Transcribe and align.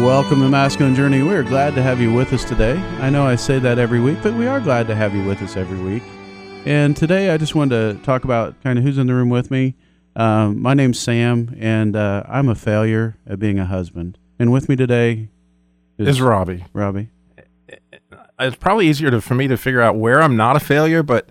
Welcome 0.00 0.40
to 0.40 0.48
Masculine 0.48 0.94
Journey. 0.94 1.22
We're 1.22 1.42
glad 1.42 1.74
to 1.74 1.82
have 1.82 2.00
you 2.00 2.10
with 2.10 2.32
us 2.32 2.42
today. 2.42 2.72
I 3.00 3.10
know 3.10 3.26
I 3.26 3.36
say 3.36 3.58
that 3.58 3.78
every 3.78 4.00
week, 4.00 4.16
but 4.22 4.32
we 4.32 4.46
are 4.46 4.58
glad 4.58 4.86
to 4.86 4.94
have 4.94 5.14
you 5.14 5.22
with 5.24 5.42
us 5.42 5.58
every 5.58 5.78
week. 5.78 6.02
And 6.64 6.96
today 6.96 7.30
I 7.30 7.36
just 7.36 7.54
wanted 7.54 7.98
to 7.98 8.02
talk 8.02 8.24
about 8.24 8.60
kind 8.62 8.78
of 8.78 8.84
who's 8.84 8.96
in 8.96 9.06
the 9.08 9.14
room 9.14 9.28
with 9.28 9.50
me. 9.50 9.74
Um, 10.16 10.62
my 10.62 10.72
name's 10.72 10.98
Sam, 10.98 11.54
and 11.60 11.94
uh, 11.94 12.22
I'm 12.26 12.48
a 12.48 12.54
failure 12.54 13.18
at 13.26 13.38
being 13.38 13.58
a 13.58 13.66
husband. 13.66 14.16
And 14.38 14.50
with 14.50 14.70
me 14.70 14.74
today 14.74 15.28
is 15.98 16.18
Robbie. 16.18 16.64
Robbie. 16.72 17.10
It's 18.38 18.56
probably 18.56 18.88
easier 18.88 19.10
to, 19.10 19.20
for 19.20 19.34
me 19.34 19.48
to 19.48 19.58
figure 19.58 19.82
out 19.82 19.96
where 19.96 20.22
I'm 20.22 20.34
not 20.34 20.56
a 20.56 20.60
failure, 20.60 21.02
but 21.02 21.28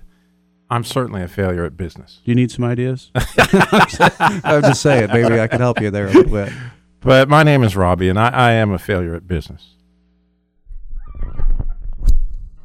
I'm 0.70 0.84
certainly 0.84 1.24
a 1.24 1.28
failure 1.28 1.66
at 1.66 1.76
business. 1.76 2.20
Do 2.24 2.30
you 2.30 2.36
need 2.36 2.52
some 2.52 2.66
ideas? 2.66 3.10
I'm 3.38 4.62
just 4.62 4.84
saying, 4.84 5.10
maybe 5.12 5.40
I 5.40 5.48
could 5.48 5.60
help 5.60 5.82
you 5.82 5.90
there 5.90 6.06
a 6.06 6.12
little 6.12 6.32
bit. 6.32 6.54
But 7.02 7.30
my 7.30 7.44
name 7.44 7.64
is 7.64 7.76
Robbie, 7.76 8.10
and 8.10 8.20
I, 8.20 8.30
I 8.30 8.52
am 8.54 8.72
a 8.72 8.80
failure 8.80 9.16
at 9.16 9.28
business. 9.28 9.76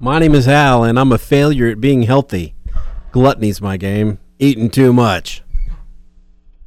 My 0.01 0.19
name 0.19 0.35
is 0.35 0.49
Al, 0.49 0.83
and 0.85 0.99
I'm 0.99 1.13
a 1.13 1.19
failure 1.19 1.69
at 1.69 1.81
being 1.81 2.03
healthy. 2.03 2.55
Gluttony's 3.13 3.61
my 3.61 3.77
game. 3.77 4.19
Eating 4.39 4.71
too 4.71 4.93
much. 4.93 5.43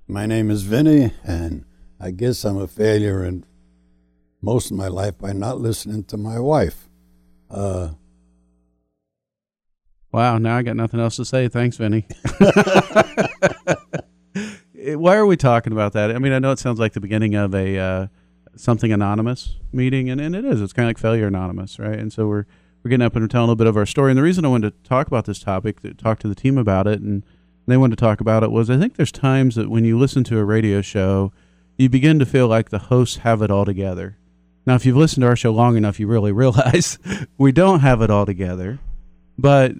My 0.07 0.25
name 0.25 0.49
is 0.49 0.63
Vinny, 0.63 1.11
and 1.23 1.65
I 1.99 2.11
guess 2.11 2.45
I'm 2.45 2.57
a 2.57 2.67
failure 2.67 3.25
in 3.25 3.45
most 4.41 4.71
of 4.71 4.77
my 4.77 4.87
life 4.87 5.17
by 5.17 5.33
not 5.33 5.59
listening 5.59 6.05
to 6.05 6.17
my 6.17 6.39
wife. 6.39 6.87
Uh, 7.49 7.89
Wow, 10.09 10.37
now 10.37 10.55
I 10.55 10.63
got 10.63 10.77
nothing 10.77 11.01
else 11.01 11.17
to 11.17 11.25
say. 11.25 11.49
Thanks, 11.49 11.75
Vinny. 11.77 12.07
Why 14.95 15.15
are 15.15 15.25
we 15.25 15.37
talking 15.37 15.73
about 15.73 15.93
that? 15.93 16.11
I 16.11 16.19
mean, 16.19 16.31
I 16.31 16.39
know 16.39 16.51
it 16.51 16.59
sounds 16.59 16.79
like 16.79 16.93
the 16.93 17.01
beginning 17.01 17.35
of 17.35 17.53
a 17.53 17.77
uh, 17.77 18.07
something 18.55 18.91
anonymous 18.91 19.57
meeting, 19.71 20.09
and, 20.09 20.21
and 20.21 20.35
it 20.35 20.45
is. 20.45 20.61
It's 20.61 20.73
kind 20.73 20.85
of 20.85 20.89
like 20.89 20.97
failure 20.97 21.27
anonymous, 21.27 21.79
right? 21.79 21.97
And 21.97 22.11
so 22.11 22.27
we're 22.27 22.45
we're 22.83 22.89
getting 22.89 23.05
up 23.05 23.15
and 23.15 23.23
we're 23.23 23.27
telling 23.27 23.43
a 23.43 23.47
little 23.47 23.57
bit 23.57 23.67
of 23.67 23.75
our 23.75 23.85
story. 23.85 24.11
And 24.11 24.17
the 24.17 24.23
reason 24.23 24.45
I 24.45 24.49
wanted 24.49 24.83
to 24.83 24.89
talk 24.89 25.07
about 25.07 25.25
this 25.25 25.39
topic, 25.39 25.81
to 25.81 25.93
talk 25.93 26.19
to 26.19 26.27
the 26.27 26.35
team 26.35 26.57
about 26.57 26.87
it, 26.87 27.01
and 27.01 27.23
they 27.67 27.75
wanted 27.75 27.97
to 27.97 28.01
talk 28.01 28.21
about 28.21 28.43
it 28.43 28.51
was 28.51 28.69
I 28.69 28.77
think 28.77 28.95
there's 28.95 29.11
times 29.11 29.55
that 29.55 29.69
when 29.69 29.83
you 29.83 29.97
listen 29.99 30.23
to 30.25 30.39
a 30.39 30.45
radio 30.45 30.81
show, 30.81 31.33
you 31.77 31.89
begin 31.89 32.17
to 32.19 32.25
feel 32.25 32.47
like 32.47 32.69
the 32.69 32.79
hosts 32.79 33.17
have 33.17 33.41
it 33.41 33.51
all 33.51 33.65
together. 33.65 34.17
Now, 34.65 34.75
if 34.75 34.85
you've 34.85 34.97
listened 34.97 35.21
to 35.21 35.27
our 35.27 35.35
show 35.35 35.51
long 35.51 35.77
enough, 35.77 35.99
you 35.99 36.07
really 36.07 36.31
realize 36.33 36.97
we 37.37 37.51
don't 37.51 37.81
have 37.81 38.01
it 38.01 38.09
all 38.09 38.25
together, 38.25 38.79
but 39.37 39.73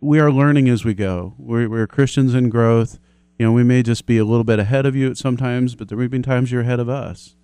we 0.00 0.18
are 0.18 0.32
learning 0.32 0.68
as 0.68 0.84
we 0.84 0.94
go. 0.94 1.34
We're, 1.38 1.68
we're 1.68 1.86
Christians 1.86 2.34
in 2.34 2.48
growth. 2.48 2.98
You 3.42 3.48
know, 3.48 3.54
we 3.54 3.64
may 3.64 3.82
just 3.82 4.06
be 4.06 4.18
a 4.18 4.24
little 4.24 4.44
bit 4.44 4.60
ahead 4.60 4.86
of 4.86 4.94
you 4.94 5.10
at 5.10 5.16
sometimes, 5.16 5.74
but 5.74 5.88
there 5.88 5.98
may 5.98 6.06
be 6.06 6.20
times 6.20 6.52
you're 6.52 6.60
ahead 6.60 6.78
of 6.78 6.88
us. 6.88 7.34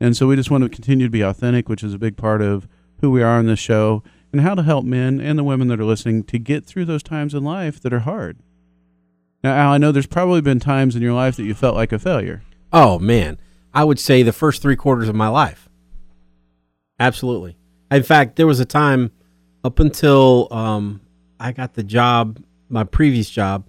And 0.00 0.16
so 0.16 0.26
we 0.26 0.34
just 0.34 0.50
want 0.50 0.64
to 0.64 0.70
continue 0.70 1.04
to 1.04 1.10
be 1.10 1.20
authentic, 1.20 1.68
which 1.68 1.84
is 1.84 1.92
a 1.92 1.98
big 1.98 2.16
part 2.16 2.40
of 2.40 2.66
who 3.02 3.10
we 3.10 3.22
are 3.22 3.38
on 3.38 3.44
this 3.44 3.58
show, 3.58 4.02
and 4.32 4.40
how 4.40 4.54
to 4.54 4.62
help 4.62 4.86
men 4.86 5.20
and 5.20 5.38
the 5.38 5.44
women 5.44 5.68
that 5.68 5.78
are 5.78 5.84
listening 5.84 6.24
to 6.24 6.38
get 6.38 6.64
through 6.64 6.86
those 6.86 7.02
times 7.02 7.34
in 7.34 7.44
life 7.44 7.82
that 7.82 7.92
are 7.92 7.98
hard. 7.98 8.38
Now, 9.44 9.54
Al, 9.54 9.72
I 9.72 9.76
know 9.76 9.92
there's 9.92 10.06
probably 10.06 10.40
been 10.40 10.58
times 10.58 10.96
in 10.96 11.02
your 11.02 11.12
life 11.12 11.36
that 11.36 11.44
you 11.44 11.52
felt 11.52 11.76
like 11.76 11.92
a 11.92 11.98
failure. 11.98 12.42
Oh, 12.72 12.98
man. 12.98 13.38
I 13.74 13.84
would 13.84 13.98
say 13.98 14.22
the 14.22 14.32
first 14.32 14.62
three 14.62 14.74
quarters 14.74 15.10
of 15.10 15.14
my 15.14 15.28
life. 15.28 15.68
Absolutely. 16.98 17.58
In 17.90 18.04
fact, 18.04 18.36
there 18.36 18.46
was 18.46 18.58
a 18.58 18.64
time 18.64 19.12
up 19.62 19.80
until 19.80 20.48
um, 20.50 21.02
I 21.38 21.52
got 21.52 21.74
the 21.74 21.82
job, 21.82 22.42
my 22.70 22.84
previous 22.84 23.28
job, 23.28 23.68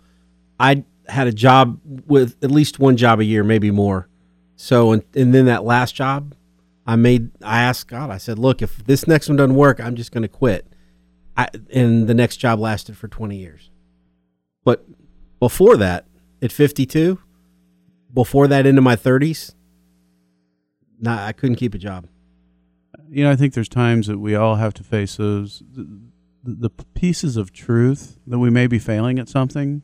I 0.58 0.86
had 1.08 1.28
a 1.28 1.32
job 1.32 1.80
with 2.08 2.44
at 2.44 2.52
least 2.52 2.80
one 2.80 2.98
job 2.98 3.20
a 3.20 3.24
year, 3.24 3.44
maybe 3.44 3.72
more. 3.72 4.08
So, 4.56 4.92
and, 4.92 5.04
and 5.16 5.34
then 5.34 5.46
that 5.46 5.64
last 5.64 5.96
job, 5.96 6.36
I 6.86 6.96
made, 6.96 7.32
I 7.42 7.62
asked 7.62 7.88
God, 7.88 8.10
I 8.10 8.18
said, 8.18 8.40
look, 8.40 8.62
if 8.62 8.86
this 8.86 9.08
next 9.08 9.28
one 9.28 9.38
doesn't 9.38 9.56
work, 9.56 9.80
I'm 9.80 9.96
just 9.96 10.12
going 10.12 10.22
to 10.22 10.28
quit. 10.28 10.68
I, 11.36 11.48
and 11.72 12.08
the 12.08 12.14
next 12.14 12.38
job 12.38 12.60
lasted 12.60 12.98
for 12.98 13.08
20 13.08 13.38
years. 13.38 13.72
But 14.64 14.86
before 15.40 15.78
that, 15.78 16.06
at 16.42 16.52
52, 16.52 17.20
before 18.14 18.48
that 18.48 18.66
into 18.66 18.82
my 18.82 18.96
30s, 18.96 19.56
nah, 21.00 21.26
I 21.26 21.32
couldn't 21.32 21.56
keep 21.56 21.74
a 21.74 21.78
job. 21.78 22.08
You 23.10 23.24
know, 23.24 23.32
I 23.32 23.36
think 23.36 23.54
there's 23.54 23.70
times 23.70 24.08
that 24.08 24.20
we 24.20 24.36
all 24.36 24.56
have 24.56 24.74
to 24.76 24.84
face 24.84 25.18
those 25.18 25.64
the, 25.72 26.12
the 26.44 26.70
pieces 26.70 27.38
of 27.38 27.54
truth 27.54 28.20
that 28.28 28.40
we 28.40 28.50
may 28.50 28.68
be 28.68 28.80
failing 28.80 29.20
at 29.20 29.30
something, 29.30 29.84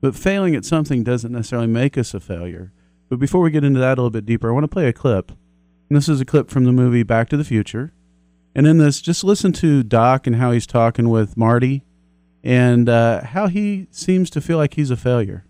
but 0.00 0.14
failing 0.14 0.54
at 0.54 0.64
something 0.64 1.02
doesn't 1.02 1.32
necessarily 1.32 1.66
make 1.66 1.96
us 1.96 2.14
a 2.14 2.20
failure. 2.20 2.72
But 3.08 3.18
before 3.18 3.40
we 3.40 3.50
get 3.50 3.64
into 3.64 3.80
that 3.80 3.98
a 3.98 4.00
little 4.00 4.10
bit 4.10 4.26
deeper, 4.26 4.50
I 4.50 4.52
want 4.52 4.64
to 4.64 4.68
play 4.68 4.86
a 4.86 4.92
clip. 4.92 5.30
And 5.88 5.96
this 5.96 6.08
is 6.08 6.20
a 6.20 6.24
clip 6.24 6.50
from 6.50 6.64
the 6.64 6.72
movie 6.72 7.02
Back 7.02 7.28
to 7.30 7.36
the 7.36 7.44
Future. 7.44 7.92
And 8.54 8.66
in 8.66 8.78
this, 8.78 9.00
just 9.00 9.24
listen 9.24 9.52
to 9.54 9.82
Doc 9.82 10.26
and 10.26 10.36
how 10.36 10.52
he's 10.52 10.66
talking 10.66 11.08
with 11.08 11.36
Marty 11.36 11.84
and 12.42 12.88
uh, 12.88 13.24
how 13.24 13.48
he 13.48 13.88
seems 13.90 14.30
to 14.30 14.40
feel 14.40 14.58
like 14.58 14.74
he's 14.74 14.90
a 14.90 14.96
failure. 14.96 15.44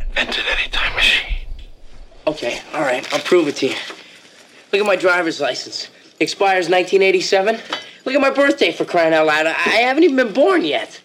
Invented 0.00 0.44
any 0.46 0.70
time 0.70 0.94
machine. 0.94 1.46
Okay, 2.26 2.60
all 2.72 2.80
right, 2.80 3.12
I'll 3.12 3.20
prove 3.20 3.48
it 3.48 3.56
to 3.56 3.66
you. 3.68 3.74
Look 4.72 4.80
at 4.80 4.86
my 4.86 4.96
driver's 4.96 5.40
license. 5.40 5.90
Expires 6.20 6.68
1987. 6.68 7.58
Look 8.04 8.14
at 8.14 8.20
my 8.20 8.30
birthday 8.30 8.72
for 8.72 8.84
crying 8.84 9.12
out 9.12 9.26
loud. 9.26 9.46
I 9.46 9.50
I 9.50 9.80
haven't 9.82 10.04
even 10.04 10.16
been 10.16 10.32
born 10.32 10.64
yet. 10.64 11.00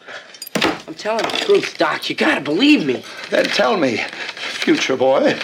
I'm 1.08 1.20
telling 1.20 1.40
the 1.40 1.46
truth, 1.46 1.78
Doc. 1.78 2.10
You 2.10 2.16
gotta 2.16 2.42
believe 2.42 2.86
me. 2.86 3.04
Then 3.30 3.46
tell 3.46 3.78
me, 3.78 3.98
future 3.98 4.98
boy, 4.98 5.40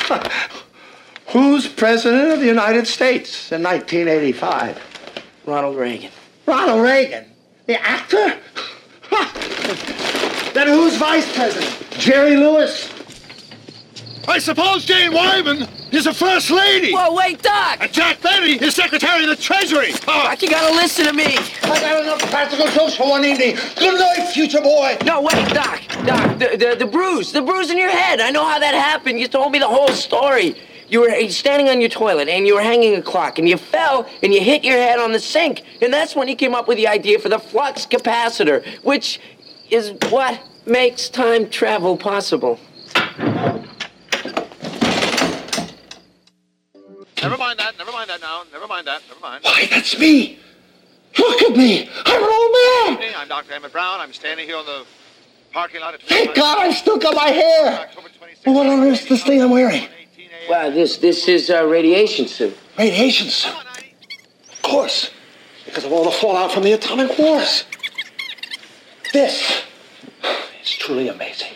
who's 1.30 1.68
president 1.68 2.32
of 2.34 2.40
the 2.42 2.46
United 2.46 2.86
States 2.86 3.52
in 3.52 3.64
1985? 3.64 4.82
Ronald 5.46 5.78
Reagan. 5.78 6.12
Ronald 6.46 6.82
Reagan, 6.82 7.26
the 7.66 7.82
actor? 7.82 8.38
then 10.54 10.68
who's 10.68 10.98
vice 10.98 11.34
president? 11.34 11.88
Jerry 11.92 12.36
Lewis. 12.36 12.92
I 14.28 14.40
suppose 14.40 14.86
Jane 14.86 15.14
Wyman 15.14 15.68
is 15.96 16.08
a 16.08 16.14
first 16.14 16.50
lady. 16.50 16.94
Whoa, 16.94 17.14
wait, 17.14 17.42
Doc! 17.42 17.78
And 17.80 17.92
Jack 17.92 18.22
Benny 18.22 18.54
is 18.54 18.76
secretary 18.76 19.24
of 19.24 19.30
the 19.30 19.36
treasury. 19.36 19.92
Oh, 20.08 20.24
Doc, 20.24 20.42
you 20.42 20.50
gotta 20.50 20.74
listen 20.76 21.06
to 21.06 21.14
me. 21.14 21.38
I 21.64 21.80
got 21.80 22.04
enough 22.04 22.20
practical 22.32 22.68
jokes 22.68 22.96
for 22.96 23.10
one 23.10 23.24
evening. 23.26 23.56
Good 23.78 24.00
night, 24.00 24.32
future 24.34 24.62
boy. 24.62 24.98
No, 25.06 25.22
wait, 25.22 25.48
Doc. 25.50 25.82
Doc, 26.06 26.40
the, 26.40 26.58
the, 26.58 26.76
the 26.80 26.86
bruise. 26.86 27.32
The 27.32 27.42
bruise 27.42 27.70
in 27.70 27.78
your 27.78 27.92
head. 27.92 28.20
I 28.20 28.32
know 28.32 28.46
how 28.46 28.60
that 28.60 28.74
happened. 28.74 29.20
You 29.20 29.28
told 29.28 29.52
me 29.52 29.60
the 29.60 29.68
whole 29.68 29.90
story. 29.90 30.56
You 30.90 31.02
were 31.02 31.30
standing 31.30 31.70
on 31.70 31.80
your 31.80 31.90
toilet 31.90 32.28
and 32.28 32.46
you 32.46 32.56
were 32.56 32.62
hanging 32.62 32.96
a 32.96 33.02
clock 33.02 33.40
and 33.40 33.48
you 33.48 33.58
fell 33.58 34.08
and 34.22 34.34
you 34.34 34.42
hit 34.42 34.64
your 34.64 34.78
head 34.78 35.00
on 35.00 35.12
the 35.12 35.20
sink. 35.20 35.64
And 35.82 35.92
that's 35.92 36.16
when 36.16 36.28
you 36.28 36.36
came 36.36 36.54
up 36.54 36.68
with 36.68 36.78
the 36.78 36.88
idea 36.88 37.20
for 37.20 37.30
the 37.30 37.40
flux 37.40 37.86
capacitor, 37.86 38.66
which 38.84 39.20
is 39.72 39.94
what 40.10 40.40
makes 40.66 41.10
time 41.10 41.50
travel 41.50 41.98
possible. 41.98 42.60
Mind 49.24 49.44
that. 49.44 49.48
Never 49.48 49.56
mind. 49.56 49.70
Why, 49.72 49.76
that's 49.76 49.98
me. 49.98 50.40
Look 51.18 51.42
at 51.42 51.56
me. 51.56 51.90
I'm 52.06 52.24
an 52.24 52.30
old 52.30 53.00
man. 53.00 53.14
I'm 53.18 53.28
Dr. 53.28 53.54
Emmett 53.54 53.72
Brown. 53.72 54.00
I'm 54.00 54.14
standing 54.14 54.46
here 54.46 54.58
on 54.58 54.66
the 54.66 54.86
parking 55.52 55.82
lot 55.82 55.94
at. 55.94 56.02
Thank 56.04 56.36
God 56.36 56.60
I 56.60 56.72
still 56.72 56.98
got 56.98 57.16
my 57.16 57.30
hair. 57.30 57.90
Well, 58.46 58.56
what 58.56 58.68
on 58.68 58.80
earth 58.82 59.04
is 59.04 59.10
this 59.10 59.24
thing 59.24 59.42
I'm 59.42 59.52
wearing? 59.52 59.88
Wow, 60.50 60.70
this 60.70 60.98
this 60.98 61.28
is 61.28 61.50
a 61.50 61.66
radiation 61.66 62.28
suit. 62.28 62.58
Radiation 62.78 63.30
suit. 63.30 63.54
Of 64.52 64.62
course. 64.62 65.12
Because 65.66 65.86
of 65.86 65.94
all 65.94 66.04
the 66.04 66.12
fallout 66.12 66.52
from 66.52 66.64
the 66.64 66.74
atomic 66.74 67.18
wars. 67.18 67.64
This 69.14 69.64
is 70.62 70.72
truly 70.72 71.08
amazing. 71.08 71.54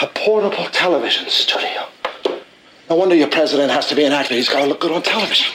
A 0.00 0.06
portable 0.06 0.66
television 0.66 1.28
studio. 1.28 1.86
No 2.88 2.96
wonder 2.96 3.14
your 3.14 3.28
president 3.28 3.70
has 3.70 3.86
to 3.88 3.94
be 3.94 4.04
an 4.04 4.12
actor. 4.12 4.34
He's 4.34 4.48
got 4.48 4.60
to 4.60 4.66
look 4.66 4.80
good 4.80 4.92
on 4.92 5.02
television. 5.02 5.54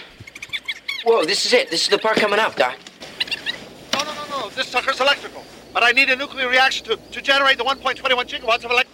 Whoa, 1.06 1.24
this 1.24 1.46
is 1.46 1.54
it. 1.54 1.70
This 1.70 1.84
is 1.84 1.90
the 1.90 2.00
part 2.00 2.18
coming 2.18 2.40
up, 2.40 2.56
Doc. 2.56 2.76
No, 3.94 4.04
no, 4.04 4.14
no, 4.16 4.42
no. 4.42 4.50
This 4.50 4.68
sucker's 4.68 5.00
electrical. 5.00 5.44
But 5.72 5.84
I 5.84 5.92
need 5.92 6.10
a 6.10 6.16
nuclear 6.16 6.50
reaction 6.50 6.84
to, 6.88 6.98
to 6.98 7.22
generate 7.22 7.60
the 7.60 7.64
1.21 7.64 8.00
gigawatts 8.26 8.66
of 8.66 8.72
elect. 8.72 8.90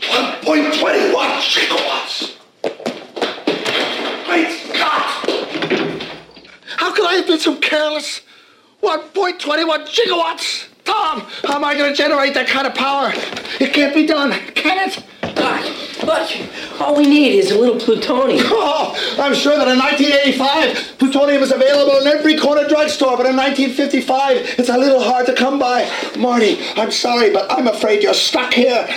1.21 0.00 1.12
gigawatts. 1.42 2.34
Great 4.24 4.50
Scott! 4.74 5.30
How 6.78 6.94
could 6.94 7.06
I 7.06 7.14
have 7.16 7.26
been 7.26 7.38
so 7.38 7.56
careless? 7.56 8.22
1.21 8.82 9.38
gigawatts! 9.86 10.68
Tom, 10.84 11.26
how 11.44 11.56
am 11.56 11.64
I 11.64 11.74
going 11.74 11.90
to 11.90 11.96
generate 11.96 12.32
that 12.32 12.46
kind 12.46 12.66
of 12.66 12.74
power? 12.74 13.12
It 13.60 13.74
can't 13.74 13.94
be 13.94 14.06
done, 14.06 14.32
can 14.54 14.88
it? 14.88 15.04
Doc, 15.34 15.62
look, 16.04 16.30
all 16.80 16.94
we 16.96 17.06
need 17.06 17.38
is 17.38 17.50
a 17.50 17.58
little 17.58 17.78
plutonium. 17.78 18.46
Oh, 18.70 19.16
I'm 19.18 19.34
sure 19.34 19.56
that 19.56 19.68
in 19.68 19.78
1985, 19.78 20.98
plutonium 20.98 21.40
was 21.40 21.52
available 21.52 21.98
in 22.00 22.06
every 22.06 22.36
corner 22.36 22.66
drugstore, 22.68 23.16
but 23.16 23.26
in 23.26 23.36
1955, 23.36 24.58
it's 24.58 24.68
a 24.68 24.76
little 24.76 25.00
hard 25.02 25.26
to 25.26 25.34
come 25.34 25.58
by. 25.58 25.90
Marty, 26.18 26.58
I'm 26.76 26.90
sorry, 26.90 27.30
but 27.30 27.50
I'm 27.50 27.66
afraid 27.66 28.02
you're 28.02 28.14
stuck 28.14 28.54
here. 28.54 28.88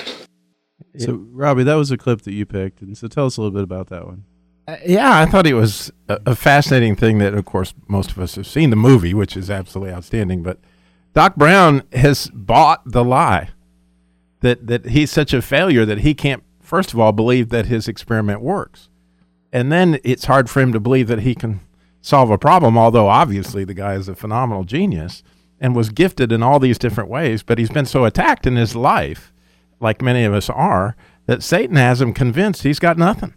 So, 0.98 1.14
Robbie, 1.32 1.64
that 1.64 1.76
was 1.76 1.92
a 1.92 1.98
clip 1.98 2.22
that 2.24 2.34
you 2.34 2.46
picked, 2.46 2.82
and 2.82 2.98
so 2.98 3.08
tell 3.08 3.26
us 3.26 3.38
a 3.38 3.42
little 3.42 3.54
bit 3.54 3.64
about 3.64 3.88
that 3.88 4.06
one. 4.06 4.26
Uh, 4.68 4.78
yeah, 4.86 5.20
I 5.20 5.26
thought 5.26 5.48
it 5.48 5.54
was 5.54 5.92
a, 6.08 6.20
a 6.28 6.36
fascinating 6.36 6.96
thing 6.96 7.18
that, 7.20 7.34
of 7.34 7.46
course, 7.46 7.74
most 7.88 8.12
of 8.12 8.20
us 8.20 8.36
have 8.36 8.48
seen 8.48 8.70
the 8.70 8.76
movie, 8.76 9.14
which 9.14 9.36
is 9.36 9.50
absolutely 9.50 9.94
outstanding. 9.94 10.44
But 10.44 10.60
Doc 11.14 11.36
Brown 11.36 11.84
has 11.94 12.30
bought 12.34 12.82
the 12.86 13.04
lie 13.04 13.50
that 14.42 14.68
that 14.68 14.88
he's 14.88 15.12
such 15.12 15.34
a 15.34 15.42
failure 15.42 15.86
that 15.86 16.00
he 16.00 16.14
can't, 16.14 16.44
first 16.72 16.94
of 16.94 17.00
all, 17.00 17.12
believe 17.12 17.50
that 17.50 17.66
his 17.66 17.90
experiment 17.90 18.40
works, 18.40 18.88
and 19.52 19.70
then 19.74 20.00
it's 20.06 20.24
hard 20.24 20.50
for 20.50 20.62
him 20.62 20.72
to 20.72 20.80
believe 20.80 21.10
that 21.10 21.20
he 21.20 21.36
can 21.36 21.60
solve 22.00 22.32
a 22.32 22.38
problem. 22.38 22.78
Although 22.78 23.10
obviously 23.10 23.66
the 23.66 23.74
guy 23.74 23.96
is 23.96 24.08
a 24.08 24.16
phenomenal 24.16 24.64
genius 24.64 25.22
and 25.60 25.76
was 25.76 25.90
gifted 25.90 26.32
in 26.32 26.42
all 26.42 26.60
these 26.60 26.78
different 26.78 27.10
ways, 27.10 27.44
but 27.44 27.58
he's 27.58 27.70
been 27.70 27.86
so 27.86 28.06
attacked 28.06 28.48
in 28.48 28.56
his 28.56 28.74
life, 28.74 29.34
like 29.82 30.02
many 30.02 30.24
of 30.24 30.34
us 30.34 30.50
are, 30.50 30.96
that 31.26 31.44
Satan 31.44 31.76
has 31.76 32.02
him 32.02 32.14
convinced 32.14 32.64
he's 32.64 32.80
got 32.80 32.98
nothing 32.98 33.34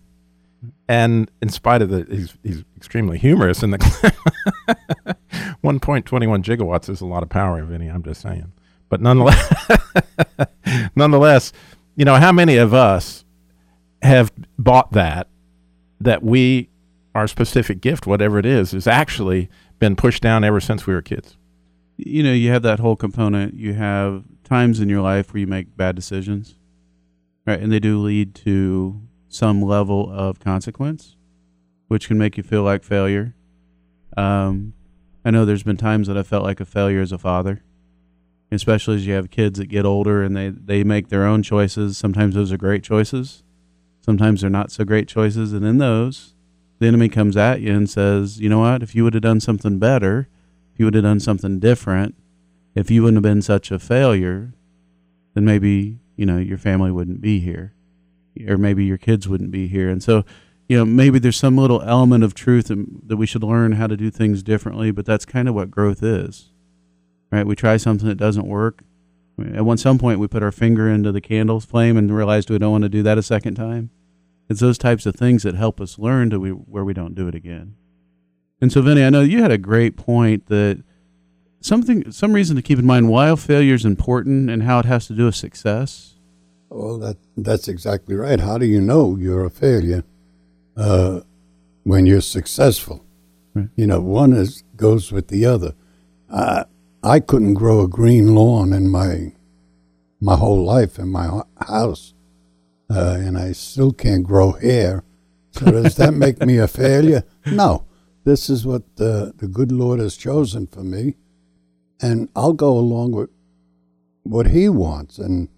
and 0.88 1.30
in 1.40 1.48
spite 1.48 1.82
of 1.82 1.88
the 1.88 2.06
he's 2.10 2.36
he's 2.42 2.64
extremely 2.76 3.18
humorous 3.18 3.62
in 3.62 3.70
the 3.70 3.78
1.21 5.64 6.04
gigawatts 6.42 6.88
is 6.88 7.00
a 7.00 7.06
lot 7.06 7.22
of 7.22 7.28
power 7.28 7.62
Vinny 7.64 7.88
I'm 7.88 8.02
just 8.02 8.20
saying 8.20 8.52
but 8.88 9.00
nonetheless 9.00 9.68
nonetheless 10.96 11.52
you 11.96 12.04
know 12.04 12.16
how 12.16 12.32
many 12.32 12.56
of 12.56 12.74
us 12.74 13.23
have 14.04 14.32
bought 14.58 14.92
that 14.92 15.28
that 16.00 16.22
we 16.22 16.70
our 17.14 17.26
specific 17.28 17.80
gift 17.80 18.06
whatever 18.06 18.38
it 18.38 18.46
is 18.46 18.72
has 18.72 18.86
actually 18.86 19.48
been 19.80 19.96
pushed 19.96 20.22
down 20.22 20.44
ever 20.44 20.60
since 20.60 20.86
we 20.86 20.94
were 20.94 21.02
kids 21.02 21.36
You 21.96 22.22
know, 22.24 22.32
you 22.32 22.50
have 22.50 22.62
that 22.62 22.80
whole 22.80 22.96
component. 22.96 23.54
You 23.54 23.74
have 23.74 24.24
times 24.42 24.80
in 24.80 24.88
your 24.88 25.00
life 25.00 25.32
where 25.32 25.40
you 25.40 25.46
make 25.46 25.76
bad 25.76 25.94
decisions, 25.96 26.56
right? 27.46 27.60
And 27.60 27.70
they 27.72 27.78
do 27.80 28.00
lead 28.02 28.34
to 28.46 29.00
some 29.28 29.62
level 29.62 30.10
of 30.12 30.40
consequence, 30.40 31.16
which 31.88 32.08
can 32.08 32.18
make 32.18 32.36
you 32.36 32.42
feel 32.42 32.64
like 32.64 32.82
failure. 32.82 33.36
Um, 34.16 34.74
I 35.24 35.30
know 35.30 35.44
there's 35.44 35.62
been 35.62 35.76
times 35.76 36.08
that 36.08 36.18
I 36.18 36.24
felt 36.24 36.42
like 36.44 36.60
a 36.60 36.64
failure 36.64 37.00
as 37.00 37.12
a 37.12 37.18
father, 37.18 37.62
especially 38.50 38.96
as 38.96 39.06
you 39.06 39.14
have 39.14 39.30
kids 39.30 39.60
that 39.60 39.66
get 39.68 39.84
older 39.86 40.24
and 40.24 40.36
they, 40.36 40.48
they 40.50 40.82
make 40.84 41.10
their 41.10 41.26
own 41.26 41.44
choices. 41.44 41.96
Sometimes 41.96 42.34
those 42.34 42.50
are 42.52 42.58
great 42.58 42.82
choices, 42.82 43.43
sometimes 44.04 44.42
they're 44.42 44.50
not 44.50 44.70
so 44.70 44.84
great 44.84 45.08
choices. 45.08 45.52
And 45.52 45.64
in 45.64 45.78
those, 45.78 46.34
the 46.78 46.86
enemy 46.86 47.08
comes 47.08 47.36
at 47.36 47.62
you 47.62 47.72
and 47.72 47.88
says, 47.88 48.38
you 48.38 48.48
know 48.48 48.58
what, 48.58 48.82
if 48.82 48.94
you 48.94 49.02
would 49.04 49.14
have 49.14 49.22
done 49.22 49.40
something 49.40 49.78
better, 49.78 50.28
if 50.72 50.78
you 50.78 50.84
would 50.84 50.94
have 50.94 51.04
done 51.04 51.20
something 51.20 51.58
different, 51.58 52.14
if 52.74 52.90
you 52.90 53.02
wouldn't 53.02 53.16
have 53.16 53.22
been 53.22 53.40
such 53.40 53.70
a 53.70 53.78
failure, 53.78 54.52
then 55.32 55.44
maybe, 55.44 56.00
you 56.16 56.26
know, 56.26 56.36
your 56.36 56.58
family 56.58 56.90
wouldn't 56.90 57.22
be 57.22 57.40
here 57.40 57.72
or 58.46 58.58
maybe 58.58 58.84
your 58.84 58.98
kids 58.98 59.26
wouldn't 59.26 59.50
be 59.50 59.68
here. 59.68 59.88
And 59.88 60.02
so, 60.02 60.24
you 60.68 60.76
know, 60.76 60.84
maybe 60.84 61.18
there's 61.18 61.36
some 61.36 61.56
little 61.56 61.80
element 61.82 62.24
of 62.24 62.34
truth 62.34 62.66
that, 62.68 63.16
we 63.16 63.26
should 63.26 63.44
learn 63.44 63.72
how 63.72 63.86
to 63.86 63.96
do 63.96 64.10
things 64.10 64.42
differently, 64.42 64.90
but 64.90 65.06
that's 65.06 65.24
kind 65.24 65.48
of 65.48 65.54
what 65.54 65.70
growth 65.70 66.02
is. 66.02 66.50
Right? 67.30 67.46
We 67.46 67.56
try 67.56 67.76
something 67.78 68.08
that 68.08 68.16
doesn't 68.16 68.46
work. 68.46 68.82
At 69.38 69.64
one 69.64 69.78
some 69.78 69.98
point 69.98 70.20
we 70.20 70.28
put 70.28 70.42
our 70.42 70.52
finger 70.52 70.88
into 70.88 71.10
the 71.10 71.20
candle's 71.20 71.64
flame 71.64 71.96
and 71.96 72.14
realized 72.14 72.50
we 72.50 72.58
don't 72.58 72.72
want 72.72 72.82
to 72.82 72.88
do 72.88 73.02
that 73.02 73.18
a 73.18 73.22
second 73.22 73.54
time. 73.54 73.90
It's 74.48 74.60
those 74.60 74.78
types 74.78 75.06
of 75.06 75.16
things 75.16 75.42
that 75.42 75.54
help 75.54 75.80
us 75.80 75.98
learn 75.98 76.30
to 76.30 76.38
we, 76.38 76.50
where 76.50 76.84
we 76.84 76.94
don't 76.94 77.14
do 77.14 77.26
it 77.28 77.34
again. 77.34 77.76
And 78.60 78.72
so, 78.72 78.82
Vinny, 78.82 79.02
I 79.02 79.10
know 79.10 79.22
you 79.22 79.42
had 79.42 79.50
a 79.50 79.58
great 79.58 79.96
point 79.96 80.46
that 80.46 80.82
something, 81.60 82.10
some 82.12 82.32
reason 82.32 82.56
to 82.56 82.62
keep 82.62 82.78
in 82.78 82.86
mind 82.86 83.08
why 83.08 83.34
failure 83.36 83.74
is 83.74 83.84
important 83.84 84.50
and 84.50 84.62
how 84.62 84.78
it 84.78 84.84
has 84.84 85.06
to 85.08 85.14
do 85.14 85.26
with 85.26 85.34
success. 85.34 86.14
Well, 86.68 86.98
that 86.98 87.16
that's 87.36 87.68
exactly 87.68 88.14
right. 88.16 88.40
How 88.40 88.58
do 88.58 88.66
you 88.66 88.80
know 88.80 89.16
you're 89.16 89.44
a 89.44 89.50
failure 89.50 90.02
uh, 90.76 91.20
when 91.84 92.06
you're 92.06 92.20
successful? 92.20 93.04
Right. 93.54 93.68
You 93.76 93.86
know, 93.86 94.00
one 94.00 94.32
is 94.32 94.64
goes 94.76 95.12
with 95.12 95.28
the 95.28 95.46
other. 95.46 95.74
I 96.28 96.64
I 97.04 97.20
couldn't 97.20 97.54
grow 97.54 97.82
a 97.82 97.88
green 97.88 98.34
lawn 98.34 98.72
in 98.72 98.88
my 98.88 99.32
my 100.20 100.36
whole 100.36 100.64
life 100.64 100.98
in 100.98 101.10
my 101.10 101.42
house, 101.60 102.14
uh, 102.88 103.18
and 103.20 103.36
I 103.36 103.52
still 103.52 103.92
can't 103.92 104.24
grow 104.24 104.52
hair. 104.52 105.04
So 105.50 105.66
does 105.66 105.96
that 105.96 106.14
make 106.14 106.40
me 106.40 106.56
a 106.56 106.66
failure? 106.66 107.24
No. 107.46 107.84
This 108.24 108.48
is 108.48 108.66
what 108.66 108.96
the 108.96 109.34
the 109.36 109.46
good 109.46 109.70
Lord 109.70 110.00
has 110.00 110.16
chosen 110.16 110.66
for 110.66 110.82
me, 110.82 111.16
and 112.00 112.30
I'll 112.34 112.54
go 112.54 112.72
along 112.78 113.12
with 113.12 113.28
what 114.22 114.46
He 114.46 114.70
wants, 114.70 115.18
and 115.18 115.50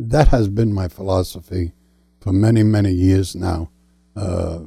that 0.00 0.28
has 0.28 0.48
been 0.48 0.72
my 0.72 0.88
philosophy 0.88 1.72
for 2.20 2.32
many, 2.32 2.62
many 2.62 2.90
years 2.90 3.36
now. 3.36 3.70
Uh, 4.16 4.60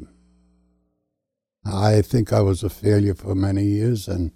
I 1.65 2.03
think 2.03 2.31
I 2.31 2.41
was 2.41 2.61
a 2.61 2.69
failure 2.69 3.15
for 3.15 3.33
many 3.33 3.63
years, 3.63 4.07
and 4.07 4.31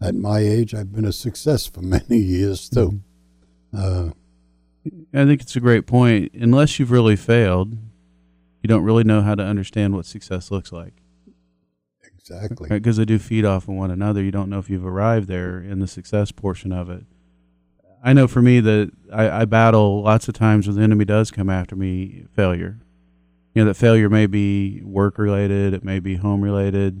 at 0.00 0.14
my 0.14 0.40
age, 0.40 0.74
I've 0.74 0.92
been 0.92 1.04
a 1.04 1.12
success 1.12 1.66
for 1.66 1.80
many 1.82 2.18
years 2.18 2.68
too. 2.68 3.00
Uh, 3.76 4.10
I 5.14 5.24
think 5.24 5.40
it's 5.40 5.56
a 5.56 5.60
great 5.60 5.86
point. 5.86 6.32
Unless 6.34 6.78
you've 6.78 6.90
really 6.90 7.16
failed, 7.16 7.76
you 8.62 8.68
don't 8.68 8.84
really 8.84 9.04
know 9.04 9.22
how 9.22 9.34
to 9.34 9.42
understand 9.42 9.94
what 9.94 10.06
success 10.06 10.50
looks 10.50 10.72
like. 10.72 10.94
exactly. 12.04 12.68
Because 12.68 12.96
they 12.96 13.04
do 13.04 13.18
feed 13.18 13.44
off 13.44 13.64
of 13.64 13.74
one 13.74 13.90
another. 13.90 14.22
You 14.22 14.30
don't 14.30 14.50
know 14.50 14.58
if 14.58 14.70
you've 14.70 14.86
arrived 14.86 15.28
there 15.28 15.58
in 15.58 15.80
the 15.80 15.86
success 15.86 16.32
portion 16.32 16.72
of 16.72 16.90
it. 16.90 17.04
I 18.02 18.12
know 18.12 18.28
for 18.28 18.42
me 18.42 18.60
that 18.60 18.90
I, 19.10 19.42
I 19.42 19.44
battle 19.46 20.02
lots 20.02 20.28
of 20.28 20.34
times 20.34 20.66
when 20.66 20.76
the 20.76 20.82
enemy 20.82 21.06
does 21.06 21.30
come 21.30 21.48
after 21.48 21.74
me 21.74 22.26
failure. 22.34 22.78
You 23.54 23.62
know, 23.62 23.68
that 23.68 23.74
failure 23.74 24.10
may 24.10 24.26
be 24.26 24.82
work 24.82 25.16
related, 25.16 25.72
it 25.72 25.84
may 25.84 26.00
be 26.00 26.16
home 26.16 26.42
related. 26.42 27.00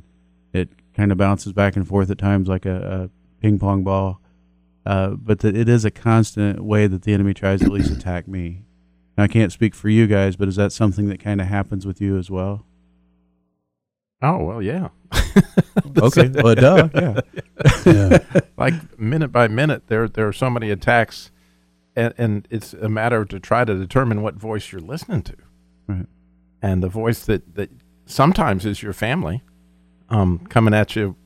It 0.94 0.96
kind 0.96 1.10
of 1.10 1.18
bounces 1.18 1.52
back 1.52 1.74
and 1.76 1.86
forth 1.86 2.08
at 2.10 2.18
times 2.18 2.46
like 2.48 2.64
a, 2.66 3.10
a 3.10 3.10
ping 3.42 3.58
pong 3.58 3.82
ball. 3.82 4.20
Uh, 4.86 5.10
but 5.10 5.40
that 5.40 5.56
it 5.56 5.68
is 5.68 5.84
a 5.84 5.90
constant 5.90 6.62
way 6.62 6.86
that 6.86 7.02
the 7.02 7.12
enemy 7.14 7.34
tries 7.34 7.60
to 7.60 7.66
at 7.66 7.72
least 7.72 7.90
attack 7.90 8.28
me. 8.28 8.62
Now, 9.16 9.24
I 9.24 9.28
can't 9.28 9.50
speak 9.52 9.74
for 9.74 9.88
you 9.88 10.06
guys, 10.06 10.36
but 10.36 10.46
is 10.48 10.56
that 10.56 10.72
something 10.72 11.08
that 11.08 11.20
kind 11.20 11.40
of 11.40 11.46
happens 11.46 11.86
with 11.86 12.00
you 12.00 12.16
as 12.18 12.30
well? 12.30 12.64
oh 14.22 14.42
well 14.42 14.62
yeah 14.62 14.88
Okay, 15.98 16.28
well, 16.28 16.54
duh, 16.54 16.88
yeah. 16.94 17.20
Yeah. 17.84 18.18
like 18.56 18.98
minute 18.98 19.28
by 19.32 19.48
minute 19.48 19.88
there 19.88 20.08
there 20.08 20.26
are 20.28 20.32
so 20.32 20.48
many 20.48 20.70
attacks 20.70 21.30
and, 21.96 22.14
and 22.16 22.48
it's 22.50 22.72
a 22.74 22.88
matter 22.88 23.24
to 23.26 23.38
try 23.40 23.64
to 23.64 23.74
determine 23.74 24.22
what 24.22 24.36
voice 24.36 24.70
you're 24.72 24.80
listening 24.80 25.22
to 25.22 25.34
Right. 25.88 26.06
and 26.62 26.82
the 26.82 26.88
voice 26.88 27.24
that 27.26 27.56
that 27.56 27.70
sometimes 28.06 28.64
is 28.64 28.82
your 28.82 28.92
family 28.94 29.42
um 30.10 30.38
coming 30.48 30.74
at 30.74 30.96
you 30.96 31.16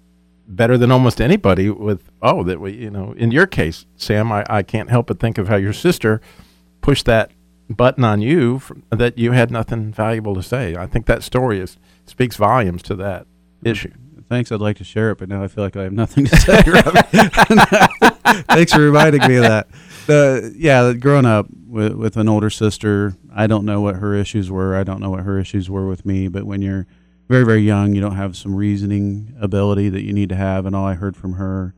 better 0.46 0.78
than 0.78 0.90
almost 0.90 1.20
anybody 1.20 1.68
with 1.68 2.10
oh 2.22 2.42
that 2.42 2.60
we 2.60 2.72
you 2.72 2.90
know 2.90 3.12
in 3.16 3.30
your 3.30 3.46
case 3.46 3.86
sam 3.96 4.32
i, 4.32 4.44
I 4.48 4.62
can't 4.62 4.90
help 4.90 5.08
but 5.08 5.20
think 5.20 5.38
of 5.38 5.48
how 5.48 5.56
your 5.56 5.72
sister 5.72 6.20
pushed 6.80 7.04
that 7.06 7.30
button 7.68 8.02
on 8.02 8.22
you 8.22 8.58
from, 8.58 8.82
that 8.90 9.18
you 9.18 9.32
had 9.32 9.50
nothing 9.50 9.92
valuable 9.92 10.34
to 10.34 10.42
say 10.42 10.74
i 10.76 10.86
think 10.86 11.06
that 11.06 11.22
story 11.22 11.60
is 11.60 11.76
speaks 12.06 12.36
volumes 12.36 12.82
to 12.82 12.94
that 12.96 13.26
issue 13.62 13.92
Thanks. 14.28 14.52
I'd 14.52 14.60
like 14.60 14.76
to 14.76 14.84
share 14.84 15.10
it, 15.10 15.18
but 15.18 15.28
now 15.30 15.42
I 15.42 15.48
feel 15.48 15.64
like 15.64 15.76
I 15.76 15.84
have 15.84 15.92
nothing 15.92 16.26
to 16.26 16.36
say. 16.36 16.62
Thanks 18.54 18.74
for 18.74 18.80
reminding 18.80 19.26
me 19.26 19.36
of 19.36 19.44
that. 19.44 19.68
Uh, 20.06 20.50
yeah, 20.54 20.92
growing 20.92 21.24
up 21.24 21.46
with, 21.66 21.94
with 21.94 22.16
an 22.18 22.28
older 22.28 22.50
sister, 22.50 23.14
I 23.34 23.46
don't 23.46 23.64
know 23.64 23.80
what 23.80 23.96
her 23.96 24.14
issues 24.14 24.50
were. 24.50 24.76
I 24.76 24.84
don't 24.84 25.00
know 25.00 25.08
what 25.08 25.20
her 25.20 25.38
issues 25.38 25.70
were 25.70 25.88
with 25.88 26.04
me. 26.04 26.28
But 26.28 26.44
when 26.44 26.60
you're 26.60 26.86
very, 27.28 27.44
very 27.44 27.60
young, 27.60 27.94
you 27.94 28.00
don't 28.00 28.16
have 28.16 28.36
some 28.36 28.54
reasoning 28.54 29.34
ability 29.40 29.88
that 29.90 30.02
you 30.02 30.12
need 30.12 30.30
to 30.30 30.36
have. 30.36 30.66
And 30.66 30.74
all 30.74 30.86
I 30.86 30.94
heard 30.94 31.16
from 31.16 31.34
her 31.34 31.74